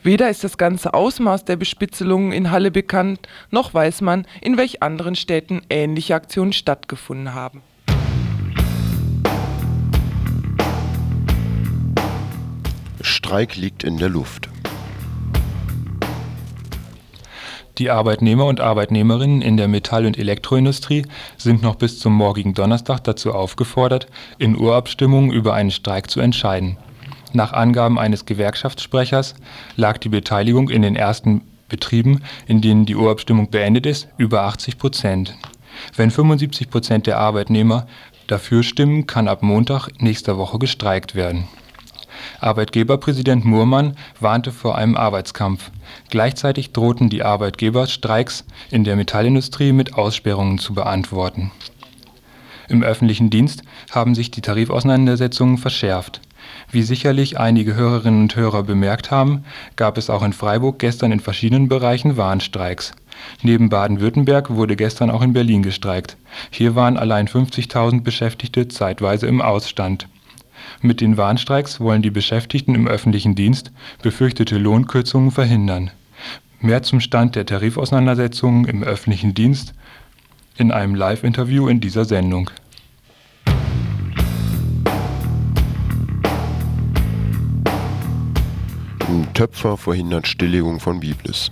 Weder 0.04 0.30
ist 0.30 0.44
das 0.44 0.60
ganze 0.60 0.94
Ausmaß 0.94 1.46
der 1.46 1.56
Bespitzelungen 1.56 2.32
in 2.32 2.52
Halle 2.52 2.70
bekannt, 2.70 3.28
noch 3.50 3.74
weiß 3.74 4.02
man, 4.02 4.28
in 4.40 4.56
welch 4.56 4.84
anderen 4.84 5.16
Städten 5.16 5.64
ähnliche 5.72 6.14
Aktionen 6.14 6.54
stattgefunden 6.54 7.34
haben. 7.34 7.64
Streik 13.02 13.56
liegt 13.56 13.84
in 13.84 13.98
der 13.98 14.10
Luft. 14.10 14.50
Die 17.78 17.92
Arbeitnehmer 17.92 18.46
und 18.46 18.60
Arbeitnehmerinnen 18.60 19.44
in 19.44 19.56
der 19.56 19.68
Metall 19.68 20.08
und 20.08 20.18
Elektroindustrie 20.18 21.06
sind 21.38 21.62
noch 21.62 21.76
bis 21.76 22.00
zum 22.00 22.14
morgigen 22.14 22.56
Donnerstag 22.56 23.04
dazu 23.04 23.34
aufgefordert, 23.34 24.08
in 24.40 24.58
Urabstimmungen 24.58 25.32
über 25.32 25.54
einen 25.54 25.70
Streik 25.70 26.10
zu 26.10 26.20
entscheiden. 26.20 26.78
Nach 27.34 27.54
Angaben 27.54 28.00
eines 28.00 28.26
Gewerkschaftssprechers 28.26 29.36
lag 29.76 30.00
die 30.00 30.10
Beteiligung 30.10 30.70
in 30.70 30.82
den 30.82 30.96
ersten 30.96 31.42
Betrieben, 31.70 32.24
in 32.48 32.62
denen 32.62 32.88
die 32.88 32.96
Urabstimmung 32.96 33.52
beendet 33.52 33.86
ist, 33.86 34.08
über 34.18 34.44
80 34.44 34.80
Prozent. 34.80 35.36
Wenn 35.96 36.10
75 36.10 36.72
Prozent 36.72 37.06
der 37.06 37.20
Arbeitnehmer 37.20 37.86
dafür 38.26 38.64
stimmen, 38.64 39.06
kann 39.06 39.28
ab 39.28 39.44
Montag 39.44 39.90
nächster 40.02 40.38
Woche 40.40 40.58
gestreikt 40.58 41.14
werden 41.14 41.48
Arbeitgeberpräsident 42.40 43.46
Murmann 43.46 43.96
warnte 44.20 44.52
vor 44.52 44.78
einem 44.78 44.96
Arbeitskampf. 44.96 45.72
Gleichzeitig 46.10 46.72
drohten 46.72 47.10
die 47.10 47.24
Arbeitgeber 47.24 47.88
Streiks 47.88 48.46
in 48.70 48.84
der 48.84 48.96
Metallindustrie 48.96 49.72
mit 49.72 49.96
Aussperrungen 49.96 50.58
zu 50.58 50.74
beantworten. 50.74 51.52
Im 52.70 52.84
öffentlichen 52.84 53.30
Dienst 53.30 53.64
haben 53.92 54.14
sich 54.14 54.30
die 54.30 54.42
Tarifauseinandersetzungen 54.42 55.58
verschärft. 55.58 56.22
Wie 56.70 56.84
sicherlich 56.84 57.40
einige 57.40 57.76
Hörerinnen 57.76 58.24
und 58.24 58.36
Hörer 58.36 58.64
bemerkt 58.64 59.10
haben, 59.10 59.46
gab 59.76 59.98
es 59.98 60.10
auch 60.10 60.24
in 60.24 60.34
Freiburg 60.34 60.80
gestern 60.80 61.12
in 61.12 61.20
verschiedenen 61.20 61.68
Bereichen 61.70 62.18
Warnstreiks. 62.18 62.94
Neben 63.42 63.70
Baden-Württemberg 63.70 64.50
wurde 64.52 64.76
gestern 64.76 65.10
auch 65.10 65.22
in 65.22 65.34
Berlin 65.34 65.64
gestreikt. 65.64 66.18
Hier 66.52 66.76
waren 66.76 66.98
allein 66.98 67.28
50.000 67.28 68.02
Beschäftigte 68.02 68.68
zeitweise 68.68 69.28
im 69.28 69.42
Ausstand. 69.42 70.08
Mit 70.82 71.02
den 71.02 71.18
Warnstreiks 71.18 71.80
wollen 71.80 72.02
die 72.02 72.10
Beschäftigten 72.10 72.76
im 72.76 72.88
öffentlichen 72.88 73.36
Dienst 73.36 73.72
befürchtete 74.02 74.58
Lohnkürzungen 74.58 75.32
verhindern. 75.32 75.92
Mehr 76.60 76.84
zum 76.84 77.00
Stand 77.00 77.36
der 77.36 77.46
Tarifauseinandersetzungen 77.46 78.66
im 78.66 78.84
öffentlichen 78.84 79.34
Dienst 79.34 79.74
in 80.58 80.72
einem 80.72 80.96
Live-Interview 80.96 81.68
in 81.68 81.80
dieser 81.80 82.06
Sendung. 82.06 82.50
Töpfer 89.38 89.78
verhindert 89.78 90.28
Stilllegung 90.28 90.80
von 90.80 91.00
Biblis. 91.00 91.52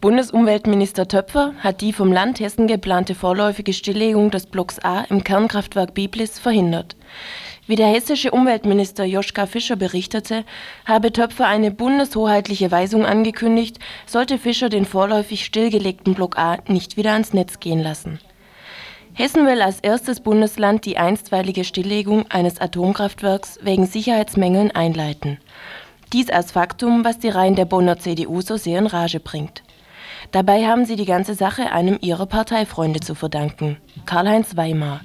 Bundesumweltminister 0.00 1.08
Töpfer 1.08 1.54
hat 1.58 1.80
die 1.80 1.92
vom 1.92 2.12
Land 2.12 2.38
Hessen 2.38 2.68
geplante 2.68 3.16
vorläufige 3.16 3.72
Stilllegung 3.72 4.30
des 4.30 4.46
Blocks 4.46 4.78
A 4.78 5.00
im 5.10 5.24
Kernkraftwerk 5.24 5.92
Biblis 5.92 6.38
verhindert. 6.38 6.94
Wie 7.66 7.74
der 7.74 7.88
hessische 7.88 8.30
Umweltminister 8.30 9.04
Joschka 9.04 9.46
Fischer 9.46 9.74
berichtete, 9.74 10.44
habe 10.86 11.12
Töpfer 11.12 11.48
eine 11.48 11.72
bundeshoheitliche 11.72 12.70
Weisung 12.70 13.06
angekündigt, 13.06 13.80
sollte 14.06 14.38
Fischer 14.38 14.68
den 14.68 14.84
vorläufig 14.84 15.44
stillgelegten 15.44 16.14
Block 16.14 16.38
A 16.38 16.58
nicht 16.68 16.96
wieder 16.96 17.14
ans 17.14 17.32
Netz 17.32 17.58
gehen 17.58 17.82
lassen. 17.82 18.20
Hessen 19.14 19.46
will 19.46 19.60
als 19.60 19.80
erstes 19.80 20.20
Bundesland 20.20 20.86
die 20.86 20.96
einstweilige 20.96 21.64
Stilllegung 21.64 22.24
eines 22.30 22.60
Atomkraftwerks 22.60 23.58
wegen 23.62 23.84
Sicherheitsmängeln 23.84 24.70
einleiten. 24.70 25.38
Dies 26.12 26.30
als 26.30 26.52
Faktum, 26.52 27.04
was 27.04 27.18
die 27.18 27.30
Reihen 27.30 27.56
der 27.56 27.64
Bonner 27.64 27.98
CDU 27.98 28.42
so 28.42 28.56
sehr 28.56 28.78
in 28.78 28.86
Rage 28.86 29.18
bringt. 29.18 29.64
Dabei 30.30 30.66
haben 30.66 30.84
sie 30.84 30.96
die 30.96 31.06
ganze 31.06 31.34
Sache 31.34 31.72
einem 31.72 31.98
ihrer 32.02 32.26
Parteifreunde 32.26 33.00
zu 33.00 33.14
verdanken, 33.14 33.78
Karl-Heinz 34.04 34.56
Weimar. 34.56 35.00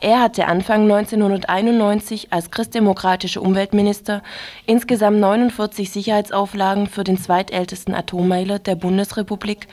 Er 0.00 0.20
hatte 0.20 0.46
Anfang 0.46 0.82
1991 0.82 2.32
als 2.32 2.50
christdemokratischer 2.50 3.42
Umweltminister 3.42 4.22
insgesamt 4.66 5.18
49 5.18 5.90
Sicherheitsauflagen 5.90 6.86
für 6.86 7.02
den 7.02 7.18
zweitältesten 7.18 7.94
Atommeiler 7.94 8.58
der 8.58 8.76
Bundesrepublik 8.76 9.66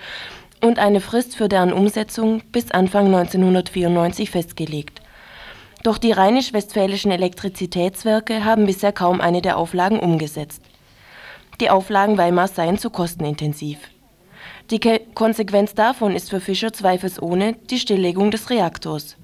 und 0.61 0.79
eine 0.79 1.01
Frist 1.01 1.35
für 1.35 1.49
deren 1.49 1.73
Umsetzung 1.73 2.41
bis 2.51 2.71
Anfang 2.71 3.07
1994 3.07 4.31
festgelegt. 4.31 5.01
Doch 5.83 5.99
die 5.99 6.13
rheinisch-westfälischen 6.13 7.11
Elektrizitätswerke 7.11 8.45
haben 8.45 8.65
bisher 8.65 8.93
kaum 8.93 9.21
eine 9.21 9.43
der 9.43 9.57
Auflagen 9.57 9.99
umgesetzt. 9.99 10.63
Die 11.59 11.69
Auflagen 11.69 12.17
Weimars 12.17 12.55
seien 12.55 12.79
zu 12.79 12.89
kostenintensiv. 12.89 13.77
Die 14.71 14.79
Ke 14.79 14.99
Konsequenz 15.13 15.75
davon 15.75 16.15
ist 16.15 16.31
für 16.31 16.39
Fischer 16.39 16.73
zweifelsohne 16.73 17.53
die 17.69 17.77
Stilllegung 17.77 18.31
des 18.31 18.49
Reaktors. 18.49 19.15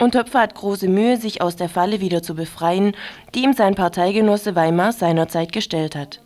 Und 0.00 0.12
Töpfer 0.12 0.40
hat 0.40 0.56
große 0.56 0.88
Mühe, 0.88 1.16
sich 1.16 1.40
aus 1.40 1.54
der 1.54 1.68
Falle 1.68 2.00
wieder 2.00 2.24
zu 2.24 2.34
befreien, 2.34 2.96
die 3.36 3.44
ihm 3.44 3.52
sein 3.52 3.76
Parteigenosse 3.76 4.56
Weimar 4.56 4.92
seinerzeit 4.92 5.52
gestellt 5.52 5.94
hat. 5.94 6.20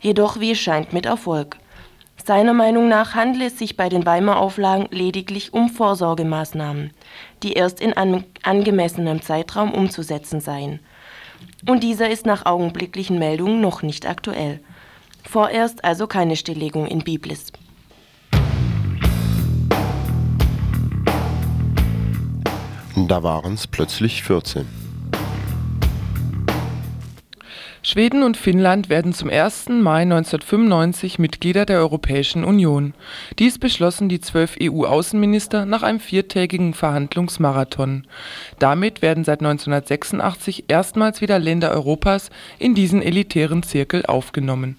Jedoch, 0.00 0.38
wie 0.38 0.50
es 0.50 0.58
scheint, 0.58 0.92
mit 0.92 1.06
Erfolg. 1.06 1.56
Seiner 2.22 2.52
Meinung 2.52 2.90
nach 2.90 3.14
handle 3.14 3.46
es 3.46 3.58
sich 3.58 3.78
bei 3.78 3.88
den 3.88 4.04
Weimar-Auflagen 4.04 4.88
lediglich 4.90 5.54
um 5.54 5.70
Vorsorgemaßnahmen, 5.70 6.92
die 7.42 7.54
erst 7.54 7.80
in 7.80 7.94
an 7.94 8.24
angemessenem 8.42 9.22
Zeitraum 9.22 9.72
umzusetzen 9.72 10.42
seien. 10.42 10.80
Und 11.66 11.82
dieser 11.82 12.10
ist 12.10 12.26
nach 12.26 12.44
augenblicklichen 12.44 13.18
Meldungen 13.18 13.62
noch 13.62 13.80
nicht 13.80 14.06
aktuell. 14.06 14.60
Vorerst 15.24 15.84
also 15.84 16.06
keine 16.06 16.36
Stilllegung 16.36 16.86
in 16.86 16.98
Biblis. 16.98 17.50
Da 23.06 23.22
waren 23.22 23.54
es 23.54 23.66
plötzlich 23.66 24.22
14. 24.22 24.66
Schweden 27.82 28.22
und 28.22 28.36
Finnland 28.36 28.88
werden 28.88 29.12
zum 29.12 29.30
1. 29.30 29.68
Mai 29.68 30.02
1995 30.02 31.18
Mitglieder 31.18 31.64
der 31.64 31.78
Europäischen 31.78 32.44
Union. 32.44 32.92
Dies 33.38 33.58
beschlossen 33.58 34.08
die 34.08 34.20
zwölf 34.20 34.56
EU-Außenminister 34.60 35.64
nach 35.64 35.82
einem 35.82 36.00
viertägigen 36.00 36.74
Verhandlungsmarathon. 36.74 38.06
Damit 38.58 39.00
werden 39.00 39.24
seit 39.24 39.40
1986 39.40 40.64
erstmals 40.68 41.20
wieder 41.20 41.38
Länder 41.38 41.70
Europas 41.70 42.30
in 42.58 42.74
diesen 42.74 43.00
elitären 43.00 43.62
Zirkel 43.62 44.04
aufgenommen. 44.04 44.76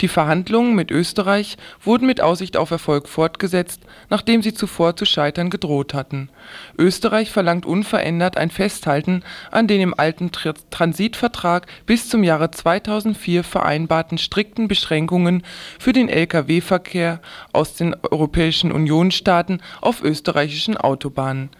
Die 0.00 0.08
Verhandlungen 0.08 0.76
mit 0.76 0.92
Österreich 0.92 1.56
wurden 1.82 2.06
mit 2.06 2.20
Aussicht 2.20 2.56
auf 2.56 2.70
Erfolg 2.70 3.08
fortgesetzt, 3.08 3.82
nachdem 4.10 4.42
sie 4.42 4.54
zuvor 4.54 4.94
zu 4.94 5.04
scheitern 5.04 5.50
gedroht 5.50 5.92
hatten. 5.92 6.30
Österreich 6.78 7.32
verlangt 7.32 7.66
unverändert 7.66 8.36
ein 8.36 8.50
Festhalten 8.50 9.24
an 9.50 9.66
den 9.66 9.80
im 9.80 9.98
alten 9.98 10.30
Transitvertrag 10.30 11.66
bis 11.84 12.08
zum 12.08 12.22
Jahre 12.22 12.52
2004 12.52 13.42
vereinbarten 13.42 14.18
strikten 14.18 14.68
Beschränkungen 14.68 15.42
für 15.80 15.92
den 15.92 16.08
Lkw-Verkehr 16.08 17.20
aus 17.52 17.74
den 17.74 17.96
Europäischen 18.08 18.70
Union-Staaten 18.70 19.60
auf 19.80 20.02
österreichischen 20.02 20.76
Autobahnen. 20.76 21.50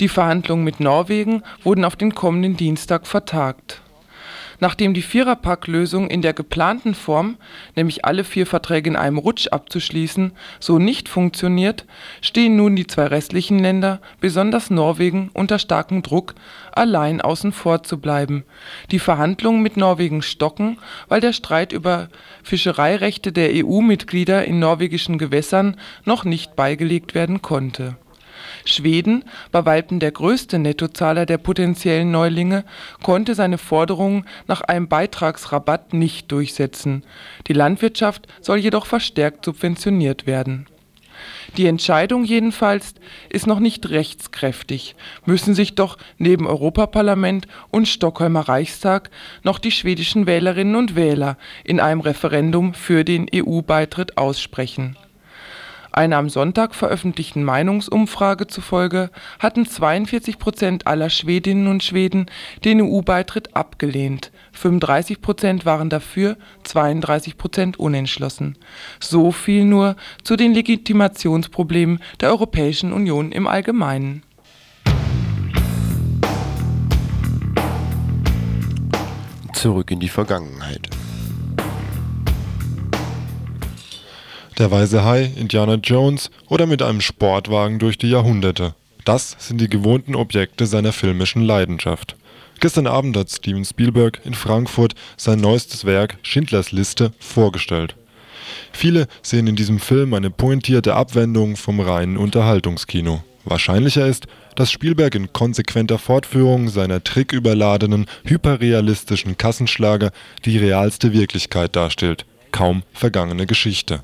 Die 0.00 0.08
Verhandlungen 0.08 0.64
mit 0.64 0.80
Norwegen 0.80 1.44
wurden 1.62 1.84
auf 1.84 1.94
den 1.94 2.14
kommenden 2.14 2.56
Dienstag 2.56 3.06
vertagt 3.06 3.82
Nachdem 4.62 4.94
die 4.94 5.02
Viererpack-Lösung 5.02 6.08
in 6.08 6.22
der 6.22 6.34
geplanten 6.34 6.94
Form, 6.94 7.36
nämlich 7.74 8.04
alle 8.04 8.22
vier 8.22 8.46
Verträge 8.46 8.90
in 8.90 8.94
einem 8.94 9.18
Rutsch 9.18 9.48
abzuschließen, 9.48 10.30
so 10.60 10.78
nicht 10.78 11.08
funktioniert, 11.08 11.84
stehen 12.20 12.54
nun 12.54 12.76
die 12.76 12.86
zwei 12.86 13.06
restlichen 13.06 13.58
Länder, 13.58 14.00
besonders 14.20 14.70
Norwegen, 14.70 15.32
unter 15.34 15.58
starkem 15.58 16.02
Druck, 16.02 16.36
allein 16.70 17.20
außen 17.20 17.50
vor 17.50 17.82
zu 17.82 17.98
bleiben. 17.98 18.44
Die 18.92 19.00
Verhandlungen 19.00 19.62
mit 19.62 19.76
Norwegen 19.76 20.22
stocken, 20.22 20.78
weil 21.08 21.20
der 21.20 21.32
Streit 21.32 21.72
über 21.72 22.08
Fischereirechte 22.44 23.32
der 23.32 23.50
EU-Mitglieder 23.64 24.44
in 24.44 24.60
norwegischen 24.60 25.18
Gewässern 25.18 25.76
noch 26.04 26.22
nicht 26.22 26.54
beigelegt 26.54 27.16
werden 27.16 27.42
konnte 27.42 27.96
Schweden, 28.64 29.24
bei 29.50 29.64
weitem 29.64 29.98
der 29.98 30.12
größte 30.12 30.58
Nettozahler 30.58 31.26
der 31.26 31.38
potenziellen 31.38 32.10
Neulinge, 32.10 32.64
konnte 33.02 33.34
seine 33.34 33.58
Forderungen 33.58 34.24
nach 34.46 34.60
einem 34.62 34.88
Beitragsrabatt 34.88 35.92
nicht 35.92 36.30
durchsetzen. 36.30 37.04
Die 37.46 37.52
Landwirtschaft 37.52 38.26
soll 38.40 38.58
jedoch 38.58 38.86
verstärkt 38.86 39.44
subventioniert 39.44 40.26
werden. 40.26 40.66
Die 41.56 41.66
Entscheidung 41.66 42.24
jedenfalls 42.24 42.94
ist 43.28 43.46
noch 43.46 43.60
nicht 43.60 43.90
rechtskräftig, 43.90 44.96
müssen 45.26 45.54
sich 45.54 45.74
doch 45.74 45.98
neben 46.18 46.46
Europaparlament 46.46 47.46
und 47.70 47.86
Stockholmer 47.86 48.48
Reichstag 48.48 49.10
noch 49.42 49.58
die 49.58 49.70
schwedischen 49.70 50.26
Wählerinnen 50.26 50.76
und 50.76 50.96
Wähler 50.96 51.36
in 51.64 51.80
einem 51.80 52.00
Referendum 52.00 52.74
für 52.74 53.04
den 53.04 53.26
EU-Beitritt 53.34 54.16
aussprechen 54.16 54.96
einer 55.92 56.16
am 56.16 56.30
Sonntag 56.30 56.74
veröffentlichten 56.74 57.44
Meinungsumfrage 57.44 58.46
zufolge 58.46 59.10
hatten 59.38 59.66
42 59.66 60.38
Prozent 60.38 60.86
aller 60.86 61.10
Schwedinnen 61.10 61.66
und 61.66 61.82
Schweden 61.82 62.26
den 62.64 62.80
EU-Beitritt 62.80 63.54
abgelehnt, 63.54 64.32
35 64.52 65.20
Prozent 65.20 65.66
waren 65.66 65.90
dafür, 65.90 66.38
32 66.64 67.36
Prozent 67.36 67.78
unentschlossen. 67.78 68.56
So 69.00 69.32
viel 69.32 69.64
nur 69.64 69.96
zu 70.24 70.36
den 70.36 70.54
Legitimationsproblemen 70.54 72.00
der 72.20 72.30
Europäischen 72.30 72.92
Union 72.92 73.30
im 73.30 73.46
Allgemeinen. 73.46 74.22
Zurück 79.52 79.90
in 79.90 80.00
die 80.00 80.08
Vergangenheit. 80.08 80.88
Der 84.58 84.70
weiße 84.70 85.02
Hai, 85.02 85.32
Indiana 85.34 85.76
Jones 85.76 86.30
oder 86.46 86.66
mit 86.66 86.82
einem 86.82 87.00
Sportwagen 87.00 87.78
durch 87.78 87.96
die 87.96 88.10
Jahrhunderte. 88.10 88.74
Das 89.06 89.34
sind 89.38 89.62
die 89.62 89.68
gewohnten 89.68 90.14
Objekte 90.14 90.66
seiner 90.66 90.92
filmischen 90.92 91.42
Leidenschaft. 91.42 92.16
Gestern 92.60 92.86
Abend 92.86 93.16
hat 93.16 93.30
Steven 93.30 93.64
Spielberg 93.64 94.20
in 94.24 94.34
Frankfurt 94.34 94.94
sein 95.16 95.40
neuestes 95.40 95.86
Werk 95.86 96.18
Schindlers 96.22 96.70
Liste 96.70 97.12
vorgestellt. 97.18 97.96
Viele 98.72 99.08
sehen 99.22 99.46
in 99.46 99.56
diesem 99.56 99.78
Film 99.80 100.12
eine 100.12 100.30
pointierte 100.30 100.94
Abwendung 100.94 101.56
vom 101.56 101.80
reinen 101.80 102.18
Unterhaltungskino. 102.18 103.24
Wahrscheinlicher 103.44 104.06
ist, 104.06 104.26
dass 104.54 104.70
Spielberg 104.70 105.14
in 105.14 105.32
konsequenter 105.32 105.98
Fortführung 105.98 106.68
seiner 106.68 107.02
tricküberladenen, 107.02 108.06
hyperrealistischen 108.24 109.38
Kassenschlager 109.38 110.12
die 110.44 110.58
realste 110.58 111.14
Wirklichkeit 111.14 111.74
darstellt, 111.74 112.26
kaum 112.52 112.82
vergangene 112.92 113.46
Geschichte 113.46 114.02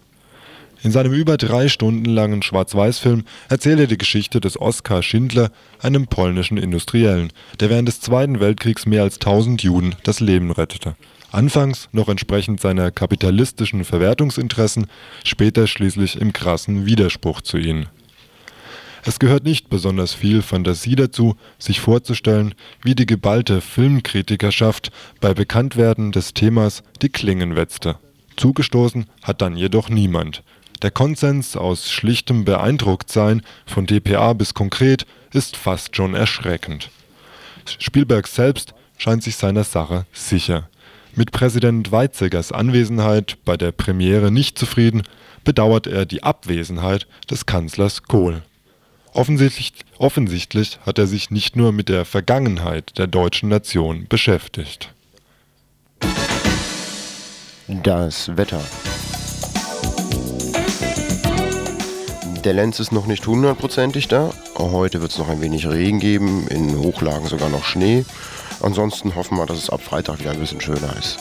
In 0.82 0.92
seinem 0.92 1.12
über 1.12 1.36
drei 1.36 1.68
Stunden 1.68 2.04
langen 2.04 2.42
Schwarz-Weiß-Film 2.42 3.24
erzählt 3.48 3.80
er 3.80 3.86
die 3.88 3.98
Geschichte 3.98 4.40
des 4.40 4.60
Oskar 4.60 5.02
Schindler, 5.02 5.50
einem 5.80 6.06
polnischen 6.06 6.56
Industriellen, 6.56 7.32
der 7.58 7.68
während 7.68 7.88
des 7.88 8.00
Zweiten 8.00 8.38
Weltkriegs 8.38 8.86
mehr 8.86 9.02
als 9.02 9.16
1000 9.16 9.62
Juden 9.64 9.96
das 10.04 10.20
Leben 10.20 10.52
rettete. 10.52 10.94
Anfangs 11.32 11.88
noch 11.92 12.08
entsprechend 12.08 12.60
seiner 12.60 12.92
kapitalistischen 12.92 13.84
Verwertungsinteressen, 13.84 14.86
später 15.24 15.66
schließlich 15.66 16.20
im 16.20 16.32
krassen 16.32 16.86
Widerspruch 16.86 17.40
zu 17.40 17.58
ihnen. 17.58 17.86
Es 19.04 19.18
gehört 19.18 19.44
nicht 19.44 19.68
besonders 19.68 20.14
viel 20.14 20.42
Fantasie 20.42 20.96
dazu, 20.96 21.36
sich 21.58 21.80
vorzustellen, 21.80 22.54
wie 22.82 22.94
die 22.94 23.06
geballte 23.06 23.60
Filmkritikerschaft 23.60 24.90
bei 25.20 25.34
Bekanntwerden 25.34 26.12
des 26.12 26.34
Themas 26.34 26.82
die 27.02 27.08
Klingen 27.08 27.56
wetzte. 27.56 27.96
Zugestoßen 28.36 29.06
hat 29.22 29.42
dann 29.42 29.56
jedoch 29.56 29.88
niemand. 29.88 30.42
Der 30.82 30.92
Konsens 30.92 31.56
aus 31.56 31.90
schlichtem 31.90 32.44
Beeindrucktsein 32.44 33.42
von 33.66 33.86
dpa 33.86 34.32
bis 34.32 34.54
konkret 34.54 35.06
ist 35.32 35.56
fast 35.56 35.96
schon 35.96 36.14
erschreckend. 36.14 36.90
Spielberg 37.78 38.28
selbst 38.28 38.74
scheint 38.96 39.24
sich 39.24 39.36
seiner 39.36 39.64
Sache 39.64 40.06
sicher. 40.12 40.68
Mit 41.14 41.32
Präsident 41.32 41.90
Weizsäckers 41.90 42.52
Anwesenheit 42.52 43.38
bei 43.44 43.56
der 43.56 43.72
Premiere 43.72 44.30
nicht 44.30 44.56
zufrieden, 44.56 45.02
bedauert 45.42 45.88
er 45.88 46.06
die 46.06 46.22
Abwesenheit 46.22 47.08
des 47.28 47.44
Kanzlers 47.44 48.04
Kohl. 48.04 48.42
Offensichtlich, 49.12 49.72
offensichtlich 49.98 50.78
hat 50.86 50.98
er 50.98 51.08
sich 51.08 51.30
nicht 51.30 51.56
nur 51.56 51.72
mit 51.72 51.88
der 51.88 52.04
Vergangenheit 52.04 52.98
der 52.98 53.08
deutschen 53.08 53.48
Nation 53.48 54.06
beschäftigt. 54.08 54.94
Das 57.66 58.36
Wetter. 58.36 58.62
Der 62.44 62.52
Lenz 62.52 62.78
ist 62.78 62.92
noch 62.92 63.06
nicht 63.06 63.26
hundertprozentig 63.26 64.06
da. 64.06 64.30
Heute 64.56 65.00
wird 65.00 65.10
es 65.10 65.18
noch 65.18 65.28
ein 65.28 65.40
wenig 65.40 65.68
Regen 65.68 65.98
geben, 65.98 66.46
in 66.48 66.78
Hochlagen 66.78 67.26
sogar 67.26 67.48
noch 67.48 67.64
Schnee. 67.64 68.04
Ansonsten 68.60 69.16
hoffen 69.16 69.36
wir, 69.36 69.46
dass 69.46 69.58
es 69.58 69.70
ab 69.70 69.80
Freitag 69.80 70.20
wieder 70.20 70.30
ein 70.30 70.38
bisschen 70.38 70.60
schöner 70.60 70.94
ist. 70.96 71.18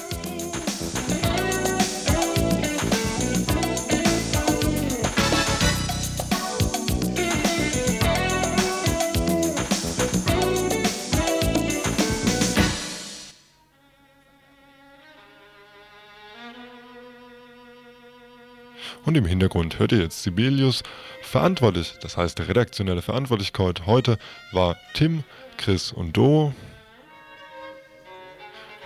Und 19.07 19.15
im 19.15 19.25
Hintergrund 19.25 19.79
hört 19.79 19.93
ihr 19.93 19.99
jetzt 19.99 20.21
Sibelius. 20.21 20.83
Verantwortlich, 21.21 21.93
das 22.01 22.17
heißt 22.17 22.41
redaktionelle 22.41 23.01
Verantwortlichkeit 23.01 23.85
heute 23.85 24.17
war 24.51 24.75
Tim, 24.95 25.23
Chris 25.55 25.93
und 25.93 26.17
Do. 26.17 26.53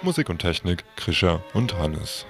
Musik 0.04 0.30
und 0.30 0.38
Technik 0.38 0.84
Krischer 0.96 1.44
und 1.56 1.76
Hannes. 1.76 2.28